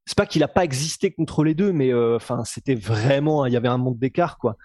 c'est 0.06 0.18
pas 0.18 0.26
qu'il 0.26 0.44
a 0.44 0.48
pas 0.48 0.64
existé 0.64 1.12
contre 1.12 1.44
les 1.44 1.54
deux, 1.54 1.74
mais 1.74 1.94
euh, 1.94 2.16
enfin 2.16 2.44
c'était 2.46 2.76
vraiment, 2.76 3.46
il 3.46 3.54
y 3.54 3.58
avait 3.58 3.68
un 3.68 3.78
monde 3.78 3.98
d'écart 3.98 4.38
quoi. 4.38 4.58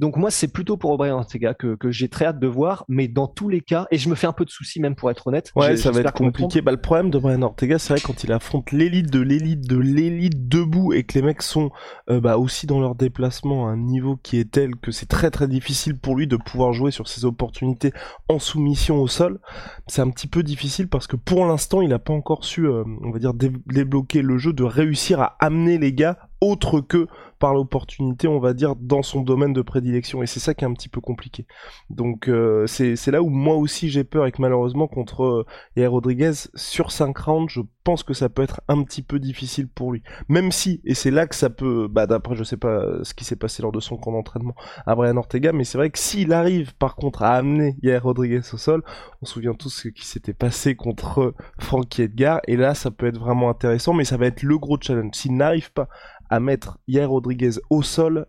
Donc 0.00 0.16
moi, 0.16 0.30
c'est 0.30 0.48
plutôt 0.48 0.76
pour 0.76 0.96
Brian 0.96 1.16
Ortega 1.18 1.54
que, 1.54 1.76
que 1.76 1.90
j'ai 1.90 2.08
très 2.08 2.24
hâte 2.24 2.40
de 2.40 2.46
voir, 2.46 2.84
mais 2.88 3.06
dans 3.06 3.28
tous 3.28 3.48
les 3.48 3.60
cas, 3.60 3.86
et 3.90 3.98
je 3.98 4.08
me 4.08 4.14
fais 4.14 4.26
un 4.26 4.32
peu 4.32 4.44
de 4.44 4.50
soucis 4.50 4.80
même 4.80 4.96
pour 4.96 5.10
être 5.10 5.26
honnête. 5.26 5.52
Ouais, 5.54 5.76
ça 5.76 5.90
va 5.92 6.00
être 6.00 6.12
compliqué. 6.14 6.62
Bah, 6.62 6.72
le 6.72 6.80
problème 6.80 7.10
de 7.10 7.18
Brian 7.18 7.42
Ortega, 7.42 7.78
c'est 7.78 7.92
vrai 7.92 8.02
quand 8.04 8.24
il 8.24 8.32
affronte 8.32 8.72
l'élite 8.72 9.10
de 9.12 9.20
l'élite 9.20 9.68
de 9.68 9.76
l'élite 9.76 10.48
debout 10.48 10.92
et 10.92 11.04
que 11.04 11.18
les 11.18 11.22
mecs 11.22 11.42
sont 11.42 11.70
euh, 12.08 12.20
bah, 12.20 12.38
aussi 12.38 12.66
dans 12.66 12.80
leur 12.80 12.94
déplacement 12.94 13.68
à 13.68 13.72
un 13.72 13.76
niveau 13.76 14.16
qui 14.16 14.38
est 14.40 14.50
tel 14.50 14.74
que 14.76 14.90
c'est 14.90 15.06
très 15.06 15.30
très 15.30 15.46
difficile 15.48 15.98
pour 15.98 16.16
lui 16.16 16.26
de 16.26 16.36
pouvoir 16.36 16.72
jouer 16.72 16.90
sur 16.90 17.06
ses 17.06 17.24
opportunités 17.26 17.92
en 18.28 18.38
soumission 18.38 19.02
au 19.02 19.06
sol. 19.06 19.38
C'est 19.86 20.00
un 20.02 20.08
petit 20.10 20.26
peu 20.28 20.42
difficile 20.42 20.88
parce 20.88 21.06
que 21.06 21.16
pour 21.16 21.44
l'instant, 21.44 21.82
il 21.82 21.90
n'a 21.90 21.98
pas 21.98 22.14
encore 22.14 22.44
su, 22.44 22.66
euh, 22.66 22.84
on 23.02 23.10
va 23.10 23.18
dire, 23.18 23.34
dé- 23.34 23.52
débloquer 23.66 24.22
le 24.22 24.38
jeu, 24.38 24.54
de 24.54 24.64
réussir 24.64 25.20
à 25.20 25.36
amener 25.40 25.76
les 25.76 25.92
gars 25.92 26.16
autre 26.40 26.80
que 26.80 27.06
par 27.40 27.54
l'opportunité, 27.54 28.28
on 28.28 28.38
va 28.38 28.52
dire, 28.52 28.76
dans 28.76 29.02
son 29.02 29.22
domaine 29.22 29.54
de 29.54 29.62
prédilection. 29.62 30.22
Et 30.22 30.26
c'est 30.26 30.40
ça 30.40 30.54
qui 30.54 30.64
est 30.64 30.68
un 30.68 30.74
petit 30.74 30.90
peu 30.90 31.00
compliqué. 31.00 31.46
Donc 31.88 32.28
euh, 32.28 32.66
c'est 32.66 33.10
là 33.10 33.22
où 33.22 33.30
moi 33.30 33.56
aussi 33.56 33.88
j'ai 33.88 34.04
peur 34.04 34.26
et 34.26 34.32
que 34.32 34.40
malheureusement 34.40 34.86
contre 34.86 35.24
euh, 35.24 35.46
Yair 35.74 35.90
Rodriguez, 35.90 36.32
sur 36.54 36.92
5 36.92 37.16
rounds, 37.16 37.50
je 37.50 37.62
pense 37.82 38.02
que 38.02 38.12
ça 38.12 38.28
peut 38.28 38.42
être 38.42 38.60
un 38.68 38.82
petit 38.84 39.02
peu 39.02 39.18
difficile 39.18 39.68
pour 39.68 39.90
lui. 39.92 40.02
Même 40.28 40.52
si, 40.52 40.82
et 40.84 40.94
c'est 40.94 41.10
là 41.10 41.26
que 41.26 41.34
ça 41.34 41.48
peut, 41.48 41.88
bah 41.90 42.06
d'après 42.06 42.36
je 42.36 42.44
sais 42.44 42.58
pas 42.58 42.68
euh, 42.68 43.02
ce 43.04 43.14
qui 43.14 43.24
s'est 43.24 43.36
passé 43.36 43.62
lors 43.62 43.72
de 43.72 43.80
son 43.80 43.96
camp 43.96 44.12
d'entraînement 44.12 44.54
à 44.84 44.94
Brian 44.94 45.16
Ortega, 45.16 45.52
mais 45.52 45.64
c'est 45.64 45.78
vrai 45.78 45.88
que 45.88 45.98
s'il 45.98 46.34
arrive 46.34 46.74
par 46.76 46.94
contre 46.94 47.22
à 47.22 47.30
amener 47.30 47.74
Yair 47.82 48.02
Rodriguez 48.02 48.42
au 48.52 48.58
sol, 48.58 48.84
on 49.22 49.26
se 49.26 49.32
souvient 49.32 49.54
tous 49.54 49.70
ce 49.70 49.88
qui 49.88 50.06
s'était 50.06 50.34
passé 50.34 50.76
contre 50.76 51.34
Frankie 51.58 52.02
Edgar, 52.02 52.40
et 52.46 52.56
là 52.56 52.74
ça 52.74 52.90
peut 52.90 53.06
être 53.06 53.18
vraiment 53.18 53.48
intéressant, 53.48 53.94
mais 53.94 54.04
ça 54.04 54.18
va 54.18 54.26
être 54.26 54.42
le 54.42 54.58
gros 54.58 54.76
challenge. 54.78 55.14
S'il 55.14 55.34
n'arrive 55.36 55.72
pas 55.72 55.88
à 56.30 56.40
mettre 56.40 56.78
Yair 56.88 57.10
Rodriguez 57.10 57.52
au 57.70 57.82
sol, 57.82 58.26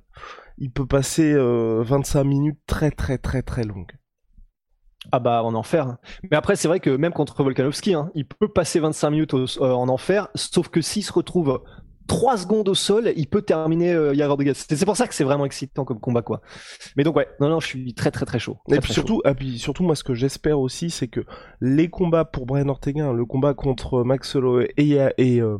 il 0.57 0.71
peut 0.71 0.85
passer 0.85 1.33
euh, 1.33 1.81
25 1.83 2.23
minutes 2.23 2.59
très 2.67 2.91
très 2.91 3.17
très 3.17 3.41
très 3.41 3.63
longues. 3.63 3.91
Ah 5.11 5.19
bah 5.19 5.41
en 5.43 5.55
enfer. 5.55 5.97
Mais 6.29 6.37
après 6.37 6.55
c'est 6.55 6.67
vrai 6.67 6.79
que 6.79 6.89
même 6.91 7.13
contre 7.13 7.41
Volkanovski, 7.43 7.93
hein, 7.95 8.11
il 8.13 8.25
peut 8.27 8.47
passer 8.47 8.79
25 8.79 9.09
minutes 9.09 9.33
au- 9.33 9.45
euh, 9.63 9.71
en 9.73 9.89
enfer, 9.89 10.27
sauf 10.35 10.67
que 10.69 10.81
s'il 10.81 11.03
se 11.03 11.11
retrouve 11.11 11.61
3 12.07 12.37
secondes 12.37 12.67
au 12.69 12.75
sol, 12.75 13.11
il 13.15 13.27
peut 13.27 13.41
terminer 13.41 13.93
euh, 13.93 14.13
Yair 14.13 14.29
Rodriguez. 14.29 14.53
C'est 14.53 14.85
pour 14.85 14.97
ça 14.97 15.07
que 15.07 15.15
c'est 15.15 15.23
vraiment 15.23 15.45
excitant 15.45 15.85
comme 15.85 15.99
combat 15.99 16.21
quoi. 16.21 16.41
Mais 16.97 17.03
donc 17.03 17.15
ouais, 17.15 17.27
non 17.39 17.49
non, 17.49 17.59
je 17.59 17.67
suis 17.67 17.93
très 17.95 18.11
très 18.11 18.25
très 18.25 18.37
chaud. 18.37 18.57
Très, 18.67 18.77
Et 18.77 18.79
puis 18.79 18.89
chaud. 18.89 18.93
surtout, 18.93 19.21
et 19.25 19.33
puis 19.33 19.57
surtout, 19.57 19.83
moi, 19.83 19.95
ce 19.95 20.03
que 20.03 20.13
j'espère 20.13 20.59
aussi, 20.59 20.89
c'est 20.91 21.07
que 21.07 21.21
les 21.61 21.89
combats 21.89 22.25
pour 22.25 22.45
Brian 22.45 22.67
Ortega, 22.67 23.05
hein, 23.07 23.13
le 23.13 23.25
combat 23.25 23.53
contre 23.55 24.03
Max 24.03 24.35
Holloway 24.35 24.71
et, 24.77 24.97
et 25.17 25.41
euh, 25.41 25.57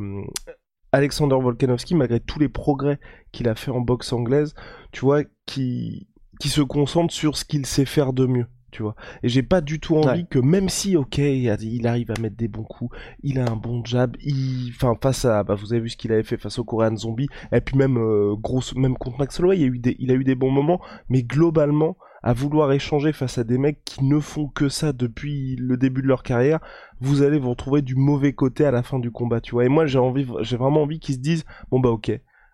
Alexander 0.91 1.35
Volkanovski, 1.41 1.95
malgré 1.95 2.19
tous 2.19 2.39
les 2.39 2.49
progrès 2.49 2.99
qu'il 3.31 3.47
a 3.47 3.55
fait 3.55 3.71
en 3.71 3.81
boxe 3.81 4.11
anglaise, 4.13 4.53
tu 4.91 5.01
vois, 5.01 5.23
qui, 5.45 6.07
qui 6.39 6.49
se 6.49 6.61
concentre 6.61 7.13
sur 7.13 7.37
ce 7.37 7.45
qu'il 7.45 7.65
sait 7.65 7.85
faire 7.85 8.13
de 8.13 8.25
mieux. 8.25 8.47
Tu 8.71 8.83
vois. 8.83 8.95
Et 9.21 9.27
j'ai 9.27 9.43
pas 9.43 9.59
du 9.59 9.81
tout 9.81 9.97
envie 9.97 10.21
Ouais. 10.21 10.27
que 10.29 10.39
même 10.39 10.69
si, 10.69 10.95
ok, 10.95 11.17
il 11.17 11.85
arrive 11.87 12.09
à 12.11 12.19
mettre 12.21 12.37
des 12.37 12.47
bons 12.47 12.63
coups, 12.63 12.95
il 13.21 13.37
a 13.37 13.43
un 13.51 13.57
bon 13.57 13.83
jab, 13.83 14.15
il, 14.21 14.71
enfin, 14.73 14.95
face 15.01 15.25
à, 15.25 15.43
bah, 15.43 15.55
vous 15.55 15.73
avez 15.73 15.81
vu 15.81 15.89
ce 15.89 15.97
qu'il 15.97 16.13
avait 16.13 16.23
fait 16.23 16.37
face 16.37 16.57
au 16.57 16.63
Korean 16.63 16.95
Zombie, 16.95 17.27
et 17.51 17.59
puis 17.59 17.75
même, 17.77 17.97
euh, 17.97 18.33
grosse, 18.37 18.73
même 18.75 18.95
contre 18.97 19.19
Max 19.19 19.37
Holloway, 19.41 19.59
il 19.59 19.63
a 19.63 19.67
eu 19.67 19.79
des, 19.79 19.97
il 19.99 20.09
a 20.09 20.13
eu 20.13 20.23
des 20.23 20.35
bons 20.35 20.51
moments, 20.51 20.79
mais 21.09 21.21
globalement, 21.21 21.97
à 22.23 22.33
vouloir 22.33 22.71
échanger 22.71 23.13
face 23.13 23.37
à 23.37 23.43
des 23.43 23.57
mecs 23.57 23.83
qui 23.83 24.03
ne 24.03 24.19
font 24.19 24.47
que 24.47 24.69
ça 24.69 24.93
depuis 24.93 25.55
le 25.55 25.77
début 25.77 26.01
de 26.01 26.07
leur 26.07 26.23
carrière, 26.23 26.59
vous 26.99 27.23
allez 27.23 27.39
vous 27.39 27.49
retrouver 27.49 27.81
du 27.81 27.95
mauvais 27.95 28.33
côté 28.33 28.65
à 28.65 28.71
la 28.71 28.83
fin 28.83 28.99
du 28.99 29.11
combat, 29.11 29.41
tu 29.41 29.51
vois. 29.51 29.65
Et 29.65 29.69
moi, 29.69 29.85
j'ai 29.85 29.99
envie, 29.99 30.27
j'ai 30.41 30.57
vraiment 30.57 30.83
envie 30.83 30.99
qu'ils 30.99 31.15
se 31.15 31.19
disent, 31.19 31.45
bon 31.71 31.79
bah 31.79 31.89
ok, 31.89 32.11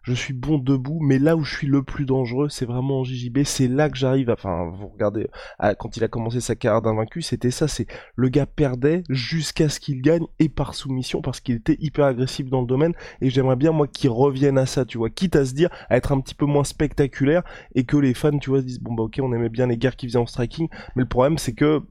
je 0.07 0.13
suis 0.13 0.33
bon 0.33 0.57
debout, 0.57 0.99
mais 1.01 1.19
là 1.19 1.35
où 1.35 1.43
je 1.43 1.53
suis 1.53 1.67
le 1.67 1.83
plus 1.83 2.05
dangereux, 2.05 2.47
c'est 2.47 2.65
vraiment 2.65 3.01
en 3.01 3.03
JJB, 3.03 3.43
c'est 3.43 3.67
là 3.67 3.89
que 3.89 3.97
j'arrive, 3.97 4.29
enfin, 4.29 4.71
vous 4.73 4.87
regardez, 4.87 5.27
quand 5.79 5.97
il 5.97 6.03
a 6.03 6.07
commencé 6.07 6.39
sa 6.39 6.55
carrière 6.55 6.81
d'invaincu, 6.81 7.21
c'était 7.21 7.51
ça, 7.51 7.67
c'est 7.67 7.87
le 8.15 8.29
gars 8.29 8.45
perdait 8.45 9.03
jusqu'à 9.09 9.67
ce 9.67 9.81
qu'il 9.81 10.01
gagne 10.01 10.25
et 10.39 10.47
par 10.47 10.75
soumission 10.75 11.21
parce 11.21 11.41
qu'il 11.41 11.55
était 11.55 11.75
hyper 11.79 12.05
agressif 12.05 12.49
dans 12.49 12.61
le 12.61 12.67
domaine. 12.67 12.93
Et 13.19 13.29
j'aimerais 13.29 13.57
bien 13.57 13.73
moi 13.73 13.87
qu'il 13.87 14.09
revienne 14.09 14.57
à 14.57 14.65
ça, 14.65 14.85
tu 14.85 14.97
vois, 14.97 15.09
quitte 15.09 15.35
à 15.35 15.45
se 15.45 15.53
dire 15.53 15.69
à 15.89 15.97
être 15.97 16.13
un 16.13 16.21
petit 16.21 16.35
peu 16.35 16.45
moins 16.45 16.63
spectaculaire 16.63 17.43
et 17.75 17.83
que 17.83 17.97
les 17.97 18.13
fans, 18.13 18.37
tu 18.39 18.49
vois, 18.49 18.61
se 18.61 18.65
disent 18.65 18.79
bon 18.79 18.93
bah 18.93 19.03
ok, 19.03 19.19
on 19.21 19.33
aimait 19.33 19.49
bien 19.49 19.67
les 19.67 19.77
guerres 19.77 19.97
qui 19.97 20.07
faisaient 20.07 20.17
en 20.19 20.25
striking, 20.25 20.69
mais 20.95 21.03
le 21.03 21.09
problème 21.09 21.37
c'est 21.37 21.53
que 21.53 21.81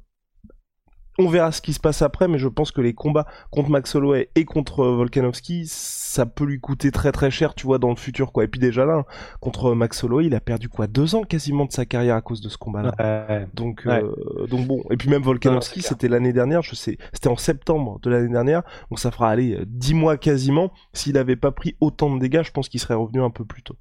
on 1.18 1.28
verra 1.28 1.52
ce 1.52 1.60
qui 1.62 1.72
se 1.72 1.80
passe 1.80 2.02
après, 2.02 2.28
mais 2.28 2.38
je 2.38 2.48
pense 2.48 2.72
que 2.72 2.80
les 2.80 2.94
combats 2.94 3.26
contre 3.50 3.70
Max 3.70 3.94
Holloway 3.94 4.30
et 4.34 4.44
contre 4.44 4.80
euh, 4.80 4.96
Volkanovski, 4.96 5.64
ça 5.66 6.26
peut 6.26 6.44
lui 6.44 6.60
coûter 6.60 6.90
très 6.90 7.12
très 7.12 7.30
cher, 7.30 7.54
tu 7.54 7.66
vois, 7.66 7.78
dans 7.78 7.90
le 7.90 7.96
futur, 7.96 8.32
quoi. 8.32 8.44
Et 8.44 8.48
puis 8.48 8.60
déjà 8.60 8.84
là, 8.84 9.04
contre 9.40 9.74
Max 9.74 10.02
Holloway, 10.04 10.26
il 10.26 10.34
a 10.34 10.40
perdu 10.40 10.68
quoi, 10.68 10.86
deux 10.86 11.14
ans 11.14 11.22
quasiment 11.22 11.64
de 11.64 11.72
sa 11.72 11.86
carrière 11.86 12.16
à 12.16 12.20
cause 12.22 12.40
de 12.40 12.48
ce 12.48 12.58
combat-là. 12.58 12.92
Ouais. 12.98 13.46
Donc, 13.54 13.82
Ouais. 13.86 14.02
euh, 14.02 14.46
donc 14.46 14.66
bon. 14.66 14.82
Et 14.90 14.96
puis 14.96 15.08
même 15.08 15.22
Volkanovski, 15.22 15.82
c'était 15.82 16.08
l'année 16.08 16.32
dernière, 16.32 16.62
je 16.62 16.74
sais, 16.74 16.98
c'était 17.12 17.28
en 17.28 17.36
septembre 17.36 17.98
de 18.02 18.10
l'année 18.10 18.32
dernière, 18.32 18.62
donc 18.90 18.98
ça 18.98 19.10
fera 19.10 19.30
aller 19.30 19.54
euh, 19.56 19.64
dix 19.66 19.94
mois 19.94 20.16
quasiment. 20.16 20.72
S'il 20.92 21.16
avait 21.18 21.36
pas 21.36 21.52
pris 21.52 21.76
autant 21.80 22.14
de 22.14 22.20
dégâts, 22.20 22.42
je 22.44 22.50
pense 22.52 22.68
qu'il 22.68 22.80
serait 22.80 22.94
revenu 22.94 23.22
un 23.22 23.30
peu 23.30 23.44
plus 23.44 23.62
tôt. 23.62 23.76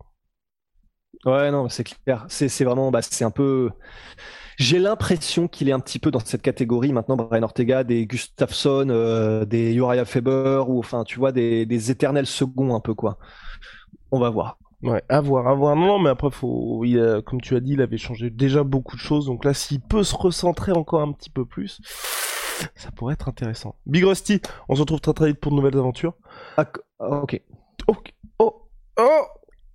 Ouais, 1.26 1.50
non, 1.50 1.70
c'est 1.70 1.84
clair. 1.84 2.26
C'est 2.30 2.50
c'est 2.50 2.64
vraiment, 2.66 2.92
bah, 2.92 3.02
c'est 3.02 3.24
un 3.26 3.32
peu. 3.32 3.72
J'ai 4.58 4.80
l'impression 4.80 5.48
qu'il 5.48 5.68
est 5.70 5.74
un 5.74 5.80
petit 5.80 6.00
peu 6.00 6.12
dans 6.12 6.20
cette 6.20 6.42
catégorie 6.42 6.94
maintenant, 6.94 7.18
Brian 7.18 7.44
Ortega, 7.44 7.84
des 7.84 8.06
Gustafsson, 8.06 8.88
euh, 8.90 9.46
des 9.46 9.74
Uriah 9.74 10.06
Faber, 10.06 10.64
ou 10.68 10.80
enfin, 10.80 11.04
tu 11.04 11.20
vois, 11.20 11.32
des, 11.32 11.66
des 11.66 11.92
éternels 11.92 12.26
seconds 12.26 12.74
un 12.76 12.80
peu, 12.80 12.94
quoi. 12.94 13.18
On 14.12 14.20
va 14.20 14.30
voir. 14.30 14.58
Ouais, 14.84 15.04
à 15.10 15.20
voir, 15.22 15.48
à 15.48 15.54
voir. 15.54 15.76
Non, 15.76 15.88
non, 15.88 16.00
mais 16.00 16.10
après, 16.10 16.30
faut, 16.32 16.84
il 16.86 17.00
a- 17.00 17.22
comme 17.22 17.42
tu 17.42 17.56
as 17.56 17.60
dit, 17.60 17.74
il 17.74 17.82
avait 17.82 17.98
changé 17.98 18.30
déjà 18.30 18.64
beaucoup 18.64 18.96
de 18.96 19.02
choses. 19.02 19.26
Donc 19.26 19.44
là, 19.44 19.54
s'il 19.54 19.82
peut 19.82 20.04
se 20.04 20.16
recentrer 20.16 20.72
encore 20.72 21.02
un 21.02 21.12
petit 21.12 21.30
peu 21.30 21.46
plus, 21.46 21.82
ça 22.76 22.92
pourrait 22.92 23.14
être 23.14 23.28
intéressant. 23.28 23.76
Big 23.86 24.04
Rusty, 24.06 24.42
on 24.70 24.76
se 24.76 24.82
retrouve 24.82 25.02
très 25.02 25.14
très 25.14 25.28
vite 25.28 25.40
pour 25.40 25.52
de 25.52 25.58
nouvelles 25.58 25.78
aventures. 25.78 26.14
Ah, 26.58 26.66
ah, 27.00 27.22
ok. 27.22 27.42
Ok. 27.88 28.14
Oh, 28.40 28.68
oh, 29.00 29.22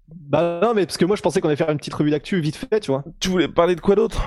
Bah 0.09 0.61
non, 0.62 0.75
mais 0.75 0.87
parce 0.87 0.97
que 0.97 1.05
moi 1.05 1.16
je 1.16 1.23
pensais 1.23 1.40
qu'on 1.40 1.49
allait 1.49 1.57
faire 1.57 1.71
une 1.71 1.79
petite 1.79 1.95
revue 1.95 2.11
d'actu 2.11 2.40
vite 2.40 2.57
fait, 2.57 2.81
tu 2.81 2.90
vois. 2.90 3.05
tu 3.21 3.29
voulais 3.29 3.49
parler 3.49 3.75
de 3.75 3.81
quoi 3.81 3.95
d'autre? 3.97 4.23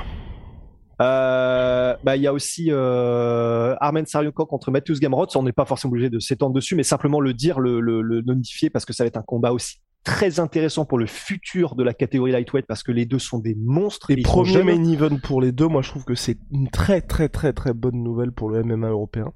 Euh, 1.01 1.95
bah 2.03 2.15
il 2.15 2.21
y 2.21 2.27
a 2.27 2.33
aussi 2.33 2.67
euh, 2.69 3.75
Armen 3.79 4.05
Sariuko 4.05 4.45
contre 4.45 4.71
Matthews 4.71 4.99
Gamrot. 4.99 5.27
On 5.35 5.43
n'est 5.43 5.51
pas 5.51 5.65
forcément 5.65 5.91
obligé 5.91 6.09
de 6.09 6.19
s'étendre 6.19 6.53
dessus, 6.53 6.75
mais 6.75 6.83
simplement 6.83 7.19
le 7.19 7.33
dire, 7.33 7.59
le, 7.59 7.79
le, 7.79 8.01
le 8.01 8.21
notifier 8.21 8.69
parce 8.69 8.85
que 8.85 8.93
ça 8.93 9.03
va 9.03 9.07
être 9.07 9.17
un 9.17 9.23
combat 9.23 9.51
aussi 9.53 9.77
très 10.03 10.39
intéressant 10.39 10.85
pour 10.85 10.97
le 10.97 11.05
futur 11.05 11.75
de 11.75 11.83
la 11.83 11.93
catégorie 11.93 12.31
lightweight 12.31 12.67
parce 12.67 12.83
que 12.83 12.91
les 12.91 13.05
deux 13.05 13.19
sont 13.19 13.39
des 13.39 13.55
monstres. 13.55 14.11
Et 14.11 14.15
ils 14.15 14.25
sont 14.25 14.33
premier 14.33 14.53
jeunes. 14.53 14.65
main 14.65 14.91
event 14.91 15.17
pour 15.23 15.41
les 15.41 15.51
deux, 15.51 15.67
moi 15.67 15.81
je 15.81 15.89
trouve 15.89 16.03
que 16.03 16.15
c'est 16.15 16.37
une 16.51 16.69
très 16.69 17.01
très 17.01 17.29
très 17.29 17.53
très 17.53 17.73
bonne 17.73 18.03
nouvelle 18.03 18.31
pour 18.31 18.49
le 18.49 18.63
MMA 18.63 18.89
européen. 18.89 19.31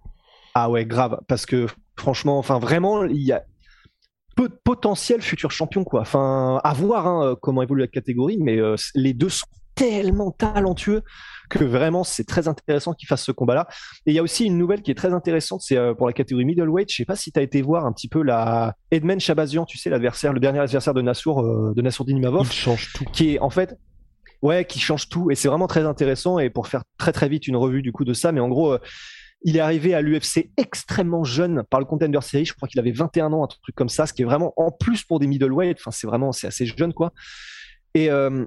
Ah 0.53 0.69
ouais, 0.69 0.85
grave, 0.85 1.19
parce 1.27 1.45
que 1.45 1.67
franchement, 1.95 2.37
enfin 2.37 2.59
vraiment, 2.59 3.05
il 3.05 3.21
y 3.21 3.31
a 3.31 3.43
peu 4.35 4.49
de 4.49 4.59
potentiel 4.63 5.21
futur 5.21 5.51
champion 5.51 5.83
quoi. 5.83 6.01
Enfin, 6.01 6.59
à 6.63 6.73
voir 6.73 7.07
hein, 7.07 7.35
comment 7.41 7.61
évolue 7.61 7.81
la 7.81 7.87
catégorie, 7.87 8.37
mais 8.39 8.59
euh, 8.59 8.75
les 8.93 9.13
deux 9.13 9.29
sont 9.29 9.47
tellement 9.75 10.31
talentueux 10.31 11.03
que 11.49 11.63
vraiment 11.63 12.03
c'est 12.03 12.23
très 12.23 12.47
intéressant 12.47 12.93
qu'ils 12.93 13.07
fassent 13.07 13.23
ce 13.23 13.31
combat-là. 13.31 13.67
Et 14.05 14.11
il 14.11 14.13
y 14.13 14.19
a 14.19 14.23
aussi 14.23 14.45
une 14.45 14.57
nouvelle 14.57 14.81
qui 14.81 14.91
est 14.91 14.95
très 14.95 15.13
intéressante, 15.13 15.61
c'est 15.63 15.77
euh, 15.77 15.93
pour 15.93 16.07
la 16.07 16.13
catégorie 16.13 16.45
middleweight. 16.45 16.91
Je 16.91 16.95
sais 16.95 17.05
pas 17.05 17.15
si 17.15 17.31
tu 17.31 17.39
as 17.39 17.43
été 17.43 17.61
voir 17.61 17.85
un 17.85 17.93
petit 17.93 18.07
peu 18.07 18.21
la 18.21 18.75
Edmen 18.91 19.19
Shabazian, 19.19 19.65
tu 19.65 19.77
sais 19.77 19.89
l'adversaire, 19.89 20.33
le 20.33 20.39
dernier 20.39 20.59
adversaire 20.59 20.93
de 20.93 21.01
Nassour, 21.01 21.41
euh, 21.41 21.73
de 21.75 21.81
Nassourdine 21.81 22.17
Il 22.17 22.21
Imavov, 22.21 22.51
change 22.51 22.93
tout. 22.93 23.05
qui 23.05 23.35
est 23.35 23.39
en 23.39 23.49
fait 23.49 23.77
ouais 24.41 24.65
qui 24.65 24.79
change 24.79 25.09
tout 25.09 25.31
et 25.31 25.35
c'est 25.35 25.47
vraiment 25.47 25.67
très 25.67 25.85
intéressant 25.85 26.39
et 26.39 26.49
pour 26.49 26.67
faire 26.67 26.83
très 26.97 27.11
très 27.11 27.27
vite 27.27 27.47
une 27.47 27.55
revue 27.55 27.81
du 27.81 27.91
coup 27.91 28.05
de 28.05 28.13
ça 28.13 28.31
mais 28.31 28.39
en 28.39 28.49
gros 28.49 28.73
euh, 28.73 28.79
il 29.43 29.55
est 29.57 29.59
arrivé 29.59 29.93
à 29.93 30.01
l'UFC 30.01 30.51
extrêmement 30.57 31.23
jeune 31.23 31.63
par 31.69 31.79
le 31.79 31.85
Contender 31.85 32.19
Series 32.21 32.45
je 32.45 32.53
crois 32.53 32.67
qu'il 32.67 32.79
avait 32.79 32.91
21 32.91 33.33
ans 33.33 33.43
un 33.43 33.47
truc 33.47 33.75
comme 33.75 33.89
ça 33.89 34.05
ce 34.05 34.13
qui 34.13 34.21
est 34.21 34.25
vraiment 34.25 34.53
en 34.57 34.71
plus 34.71 35.03
pour 35.03 35.19
des 35.19 35.27
middleweight 35.27 35.77
enfin 35.79 35.91
c'est 35.91 36.07
vraiment 36.07 36.31
c'est 36.31 36.47
assez 36.47 36.65
jeune 36.65 36.93
quoi 36.93 37.13
et 37.93 38.11
euh, 38.11 38.45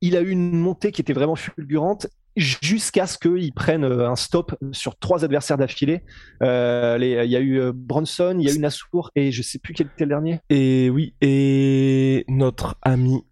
il 0.00 0.16
a 0.16 0.20
eu 0.20 0.30
une 0.30 0.56
montée 0.58 0.92
qui 0.92 1.00
était 1.00 1.12
vraiment 1.12 1.36
fulgurante 1.36 2.06
jusqu'à 2.36 3.06
ce 3.06 3.18
qu'il 3.18 3.52
prenne 3.52 3.84
euh, 3.84 4.08
un 4.08 4.16
stop 4.16 4.54
sur 4.72 4.96
trois 4.96 5.24
adversaires 5.24 5.58
d'affilée. 5.58 6.04
Euh, 6.42 6.96
Il 7.00 7.30
y 7.30 7.36
a 7.36 7.40
eu 7.40 7.60
euh, 7.60 7.72
Bronson, 7.74 8.36
il 8.38 8.48
y 8.48 8.50
a 8.50 8.54
eu 8.54 8.60
Nassour 8.60 9.10
et 9.16 9.32
je 9.32 9.42
sais 9.42 9.58
plus 9.58 9.74
quel 9.74 9.88
était 9.88 10.04
le 10.04 10.10
dernier. 10.10 10.40
Et 10.50 10.88
oui, 10.90 11.14
et 11.20 12.24
notre 12.28 12.76
ami 12.82 13.24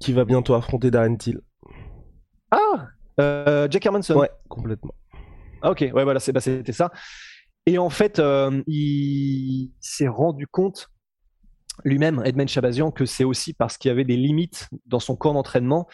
qui 0.00 0.12
va 0.12 0.24
bientôt 0.24 0.54
affronter 0.54 0.90
Darren 0.90 1.16
Till. 1.16 1.40
Ah 2.50 2.88
euh, 3.20 3.68
Jack 3.70 3.86
Hermanson. 3.86 4.16
Ouais, 4.16 4.30
complètement. 4.48 4.94
Ah, 5.62 5.70
ok, 5.70 5.80
ouais, 5.80 6.04
voilà, 6.04 6.20
bah, 6.32 6.40
c'était 6.40 6.72
ça. 6.72 6.90
Et 7.66 7.78
en 7.78 7.90
fait, 7.90 8.18
euh, 8.18 8.62
il 8.66 9.72
s'est 9.80 10.08
rendu 10.08 10.46
compte 10.46 10.90
lui-même, 11.82 12.22
Edmond 12.24 12.46
Chabazian, 12.46 12.90
que 12.90 13.06
c'est 13.06 13.24
aussi 13.24 13.52
parce 13.52 13.78
qu'il 13.78 13.88
y 13.88 13.92
avait 13.92 14.04
des 14.04 14.16
limites 14.16 14.68
dans 14.86 15.00
son 15.00 15.16
corps 15.16 15.34
d'entraînement. 15.34 15.88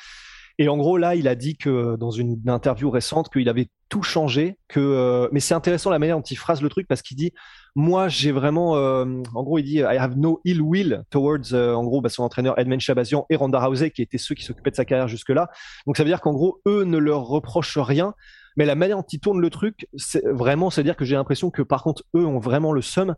Et 0.58 0.68
en 0.68 0.76
gros, 0.76 0.98
là, 0.98 1.14
il 1.14 1.26
a 1.26 1.34
dit 1.34 1.56
que 1.56 1.96
dans 1.96 2.10
une 2.10 2.38
interview 2.46 2.90
récente 2.90 3.30
qu'il 3.32 3.48
avait 3.48 3.68
tout 3.88 4.02
changé. 4.02 4.58
Que, 4.68 4.80
euh, 4.80 5.28
mais 5.32 5.40
c'est 5.40 5.54
intéressant 5.54 5.90
la 5.90 5.98
manière 5.98 6.16
dont 6.16 6.22
il 6.22 6.36
phrase 6.36 6.60
le 6.62 6.68
truc 6.68 6.86
parce 6.86 7.00
qu'il 7.02 7.16
dit 7.16 7.32
Moi, 7.74 8.08
j'ai 8.08 8.30
vraiment. 8.30 8.76
Euh, 8.76 9.06
en 9.34 9.42
gros, 9.42 9.58
il 9.58 9.64
dit 9.64 9.78
I 9.78 9.96
have 9.98 10.16
no 10.18 10.40
ill 10.44 10.62
will 10.62 11.04
towards, 11.10 11.52
euh, 11.52 11.74
en 11.74 11.84
gros, 11.84 12.02
bah, 12.02 12.10
son 12.10 12.24
entraîneur 12.24 12.58
Edmund 12.58 12.80
Chabazian 12.80 13.26
et 13.30 13.36
Ronda 13.36 13.58
Rousey, 13.58 13.90
qui 13.90 14.02
étaient 14.02 14.18
ceux 14.18 14.34
qui 14.34 14.44
s'occupaient 14.44 14.70
de 14.70 14.76
sa 14.76 14.84
carrière 14.84 15.08
jusque-là. 15.08 15.50
Donc 15.86 15.96
ça 15.96 16.04
veut 16.04 16.10
dire 16.10 16.20
qu'en 16.20 16.32
gros, 16.32 16.60
eux 16.66 16.84
ne 16.84 16.98
leur 16.98 17.22
reprochent 17.22 17.78
rien. 17.78 18.14
Mais 18.56 18.66
la 18.66 18.74
manière 18.74 18.96
dont 18.96 19.06
ils 19.10 19.20
tournent 19.20 19.40
le 19.40 19.50
truc, 19.50 19.86
c'est 19.96 20.26
vraiment, 20.26 20.70
c'est-à-dire 20.70 20.96
que 20.96 21.04
j'ai 21.04 21.14
l'impression 21.14 21.50
que 21.50 21.62
par 21.62 21.82
contre, 21.82 22.02
eux 22.14 22.26
ont 22.26 22.38
vraiment 22.38 22.72
le 22.72 22.82
seum. 22.82 23.14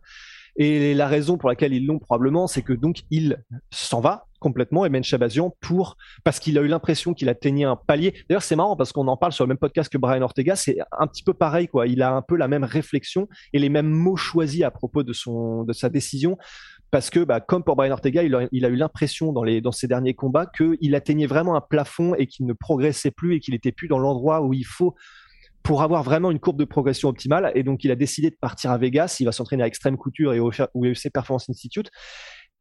Et 0.55 0.93
la 0.93 1.07
raison 1.07 1.37
pour 1.37 1.49
laquelle 1.49 1.73
ils 1.73 1.85
l'ont 1.85 1.99
probablement, 1.99 2.47
c'est 2.47 2.61
que 2.61 2.73
donc 2.73 3.01
il 3.09 3.43
s'en 3.71 4.01
va 4.01 4.25
complètement, 4.43 4.85
Emen 4.85 5.03
Chabazian, 5.03 5.55
pour 5.61 5.95
parce 6.25 6.39
qu'il 6.39 6.57
a 6.57 6.61
eu 6.61 6.67
l'impression 6.67 7.13
qu'il 7.13 7.29
atteignait 7.29 7.63
un 7.63 7.77
palier. 7.77 8.13
D'ailleurs, 8.27 8.43
c'est 8.43 8.57
marrant 8.57 8.75
parce 8.75 8.91
qu'on 8.91 9.07
en 9.07 9.15
parle 9.15 9.31
sur 9.31 9.45
le 9.45 9.47
même 9.47 9.57
podcast 9.57 9.91
que 9.91 9.97
Brian 9.97 10.21
Ortega. 10.21 10.57
C'est 10.57 10.79
un 10.91 11.07
petit 11.07 11.23
peu 11.23 11.33
pareil, 11.33 11.69
quoi. 11.69 11.87
Il 11.87 12.01
a 12.01 12.13
un 12.13 12.21
peu 12.21 12.35
la 12.35 12.49
même 12.49 12.65
réflexion 12.65 13.29
et 13.53 13.59
les 13.59 13.69
mêmes 13.69 13.89
mots 13.89 14.17
choisis 14.17 14.63
à 14.63 14.69
propos 14.69 15.01
de 15.01 15.13
son 15.13 15.63
de 15.63 15.71
sa 15.71 15.87
décision. 15.87 16.37
Parce 16.91 17.09
que, 17.09 17.21
bah, 17.21 17.39
comme 17.39 17.63
pour 17.63 17.77
Brian 17.77 17.93
Ortega, 17.93 18.21
il 18.21 18.35
a, 18.35 18.69
eu 18.69 18.75
l'impression 18.75 19.31
dans, 19.31 19.45
dans 19.61 19.71
ses 19.71 19.87
derniers 19.87 20.13
combats 20.13 20.45
qu'il 20.45 20.93
atteignait 20.93 21.25
vraiment 21.25 21.55
un 21.55 21.61
plafond 21.61 22.13
et 22.13 22.27
qu'il 22.27 22.45
ne 22.45 22.53
progressait 22.53 23.11
plus 23.11 23.35
et 23.35 23.39
qu'il 23.39 23.55
était 23.55 23.71
plus 23.71 23.87
dans 23.87 23.97
l'endroit 23.97 24.41
où 24.41 24.53
il 24.53 24.65
faut 24.65 24.93
pour 25.63 25.81
avoir 25.81 26.03
vraiment 26.03 26.29
une 26.29 26.39
courbe 26.39 26.57
de 26.57 26.65
progression 26.65 27.09
optimale. 27.09 27.51
Et 27.55 27.63
donc, 27.63 27.83
il 27.83 27.91
a 27.91 27.95
décidé 27.95 28.29
de 28.29 28.35
partir 28.35 28.71
à 28.71 28.77
Vegas. 28.77 29.17
Il 29.19 29.25
va 29.25 29.31
s'entraîner 29.31 29.63
à 29.63 29.67
Extreme 29.67 29.97
Couture 29.97 30.33
et 30.33 30.39
au 30.39 30.51
UFC 30.51 31.09
Performance 31.11 31.49
Institute. 31.49 31.89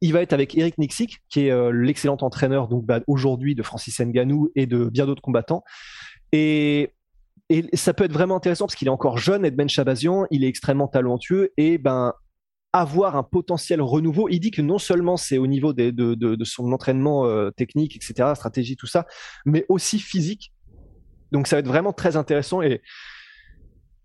Il 0.01 0.12
va 0.12 0.21
être 0.21 0.33
avec 0.33 0.57
Eric 0.57 0.79
Nixik, 0.79 1.19
qui 1.29 1.47
est 1.47 1.51
euh, 1.51 1.71
l'excellent 1.71 2.17
entraîneur 2.21 2.69
bah, 2.69 3.01
aujourd'hui 3.07 3.55
de 3.55 3.62
Francis 3.62 4.01
Nganou 4.01 4.51
et 4.57 4.67
de 4.67 4.88
bien 4.88 5.07
d'autres 5.07 5.23
combattants. 5.23 5.62
Et, 6.33 6.95
ça 7.75 7.93
peut 7.93 8.05
être 8.05 8.12
vraiment 8.12 8.37
intéressant 8.37 8.65
parce 8.65 8.77
qu'il 8.77 8.88
est 8.88 8.93
encore 8.93 9.19
jeune, 9.19 9.45
Edmond 9.45 9.69
Chabazian, 9.69 10.25
il 10.31 10.43
est 10.43 10.49
extrêmement 10.49 10.88
talentueux 10.88 11.53
et 11.59 11.77
ben 11.77 12.15
avoir 12.73 13.17
un 13.17 13.23
potentiel 13.23 13.83
renouveau. 13.83 14.29
Il 14.31 14.41
dit 14.41 14.51
que 14.51 14.62
non 14.62 14.79
seulement 14.79 15.19
c'est 15.19 15.37
au 15.37 15.47
niveau 15.47 15.75
de, 15.75 16.45
son 16.45 16.73
entraînement 16.73 17.27
euh, 17.27 17.51
technique, 17.51 17.95
etc., 17.97 18.31
stratégie, 18.35 18.77
tout 18.77 18.87
ça, 18.87 19.07
mais 19.45 19.67
aussi 19.69 19.99
physique. 19.99 20.52
Donc 21.33 21.47
ça 21.49 21.57
va 21.57 21.61
être 21.61 21.66
vraiment 21.66 21.92
très 21.92 22.16
intéressant 22.16 22.62
et 22.62 22.83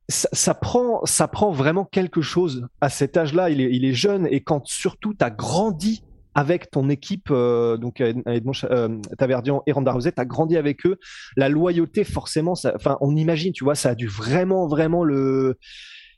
ça, 0.09 0.53
prend, 0.53 1.05
ça 1.05 1.27
prend 1.27 1.51
vraiment 1.51 1.83
quelque 1.83 2.21
chose 2.21 2.67
à 2.79 2.89
cet 2.89 3.17
âge-là. 3.17 3.49
Il 3.49 3.59
est, 3.59 3.69
il 3.71 3.85
est 3.85 3.93
jeune 3.93 4.25
et 4.31 4.41
quand 4.41 4.65
surtout 4.65 5.13
tu 5.13 5.23
as 5.23 5.29
grandi 5.29 6.03
avec 6.33 6.69
ton 6.69 6.87
équipe, 6.89 7.29
euh, 7.31 7.77
donc 7.77 7.99
Edmond 7.99 8.51
euh, 8.65 8.99
Taverdian 9.17 9.63
et 9.65 9.71
Ronda 9.71 9.91
Rousey, 9.91 10.11
tu 10.11 10.21
as 10.21 10.25
grandi 10.25 10.55
avec 10.55 10.85
eux. 10.85 10.97
La 11.35 11.49
loyauté, 11.49 12.03
forcément, 12.03 12.53
enfin, 12.75 12.95
on 13.01 13.15
imagine, 13.15 13.51
tu 13.53 13.63
vois, 13.63 13.73
ça 13.73 13.89
a 13.89 13.95
dû 13.95 14.07
vraiment, 14.07 14.67
vraiment 14.67 15.03
le. 15.03 15.57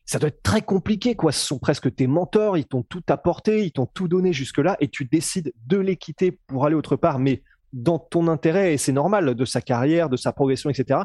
Ça 0.03 0.19
doit 0.19 0.27
être 0.27 0.43
très 0.43 0.61
compliqué, 0.61 1.15
quoi. 1.15 1.31
Ce 1.31 1.45
sont 1.45 1.57
presque 1.57 1.95
tes 1.95 2.07
mentors, 2.07 2.57
ils 2.57 2.65
t'ont 2.65 2.83
tout 2.83 3.03
apporté, 3.07 3.63
ils 3.63 3.71
t'ont 3.71 3.85
tout 3.85 4.09
donné 4.09 4.33
jusque-là, 4.33 4.75
et 4.81 4.89
tu 4.89 5.05
décides 5.05 5.53
de 5.67 5.77
les 5.77 5.95
quitter 5.95 6.37
pour 6.47 6.65
aller 6.65 6.75
autre 6.75 6.97
part, 6.97 7.17
mais 7.17 7.41
dans 7.73 7.99
ton 7.99 8.27
intérêt 8.27 8.73
et 8.73 8.77
c'est 8.77 8.91
normal 8.91 9.35
de 9.35 9.45
sa 9.45 9.61
carrière, 9.61 10.09
de 10.09 10.17
sa 10.17 10.31
progression, 10.31 10.69
etc. 10.69 11.01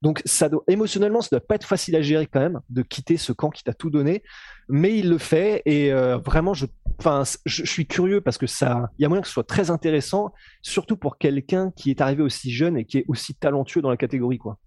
Donc 0.00 0.22
ça 0.24 0.48
doit, 0.48 0.62
émotionnellement, 0.68 1.20
ça 1.20 1.28
doit 1.32 1.46
pas 1.46 1.56
être 1.56 1.66
facile 1.66 1.96
à 1.96 2.02
gérer 2.02 2.26
quand 2.26 2.40
même 2.40 2.60
de 2.70 2.82
quitter 2.82 3.16
ce 3.16 3.32
camp 3.32 3.50
qui 3.50 3.64
t'a 3.64 3.74
tout 3.74 3.90
donné, 3.90 4.22
mais 4.68 4.96
il 4.96 5.08
le 5.08 5.18
fait 5.18 5.62
et 5.66 5.92
euh, 5.92 6.18
vraiment 6.18 6.54
je, 6.54 6.66
enfin, 7.00 7.24
je, 7.44 7.64
suis 7.64 7.86
curieux 7.86 8.20
parce 8.20 8.38
que 8.38 8.46
ça, 8.46 8.90
il 8.98 9.02
y 9.02 9.04
a 9.04 9.08
moyen 9.08 9.22
que 9.22 9.28
ce 9.28 9.34
soit 9.34 9.46
très 9.46 9.70
intéressant, 9.70 10.32
surtout 10.62 10.96
pour 10.96 11.18
quelqu'un 11.18 11.72
qui 11.74 11.90
est 11.90 12.00
arrivé 12.00 12.22
aussi 12.22 12.52
jeune 12.52 12.76
et 12.78 12.84
qui 12.84 12.98
est 12.98 13.04
aussi 13.08 13.34
talentueux 13.34 13.82
dans 13.82 13.90
la 13.90 13.96
catégorie, 13.96 14.38
quoi. 14.38 14.58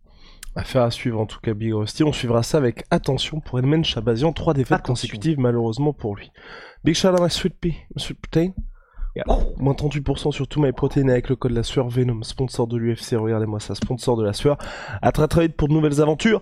Affaire 0.54 0.82
à 0.82 0.92
suivre 0.92 1.18
en 1.18 1.26
tout 1.26 1.40
cas 1.40 1.54
Big 1.54 1.74
Rusty. 1.74 2.04
On 2.04 2.12
suivra 2.12 2.44
ça 2.44 2.58
avec 2.58 2.84
attention 2.92 3.40
pour 3.40 3.58
Edmond 3.58 3.84
Chabazian. 3.84 4.34
Trois 4.34 4.54
défaites 4.54 4.82
consécutives 4.82 5.40
malheureusement 5.40 5.94
pour 5.94 6.18
lui. 6.18 6.30
Big 6.84 6.94
shout 6.94 7.08
out 7.08 7.22
my 7.22 7.30
sweet 7.30 7.58
pea, 7.58 7.78
sweet 7.96 8.20
protein. 8.20 8.52
Moins 9.58 9.74
38% 9.74 10.32
sur 10.32 10.48
tous 10.48 10.62
mes 10.62 10.72
protéines 10.72 11.10
avec 11.10 11.30
le 11.30 11.36
code 11.36 11.52
la 11.52 11.64
sueur 11.64 11.90
Venom, 11.90 12.24
sponsor 12.24 12.68
de 12.68 12.78
l'UFC. 12.78 13.16
Regardez-moi 13.16 13.60
ça, 13.60 13.76
sponsor 13.76 14.18
de 14.18 14.24
la 14.24 14.34
sueur. 14.34 14.58
À 15.02 15.12
très 15.12 15.28
très 15.28 15.48
vite 15.48 15.58
pour 15.58 15.68
de 15.68 15.74
nouvelles 15.74 16.02
aventures. 16.02 16.42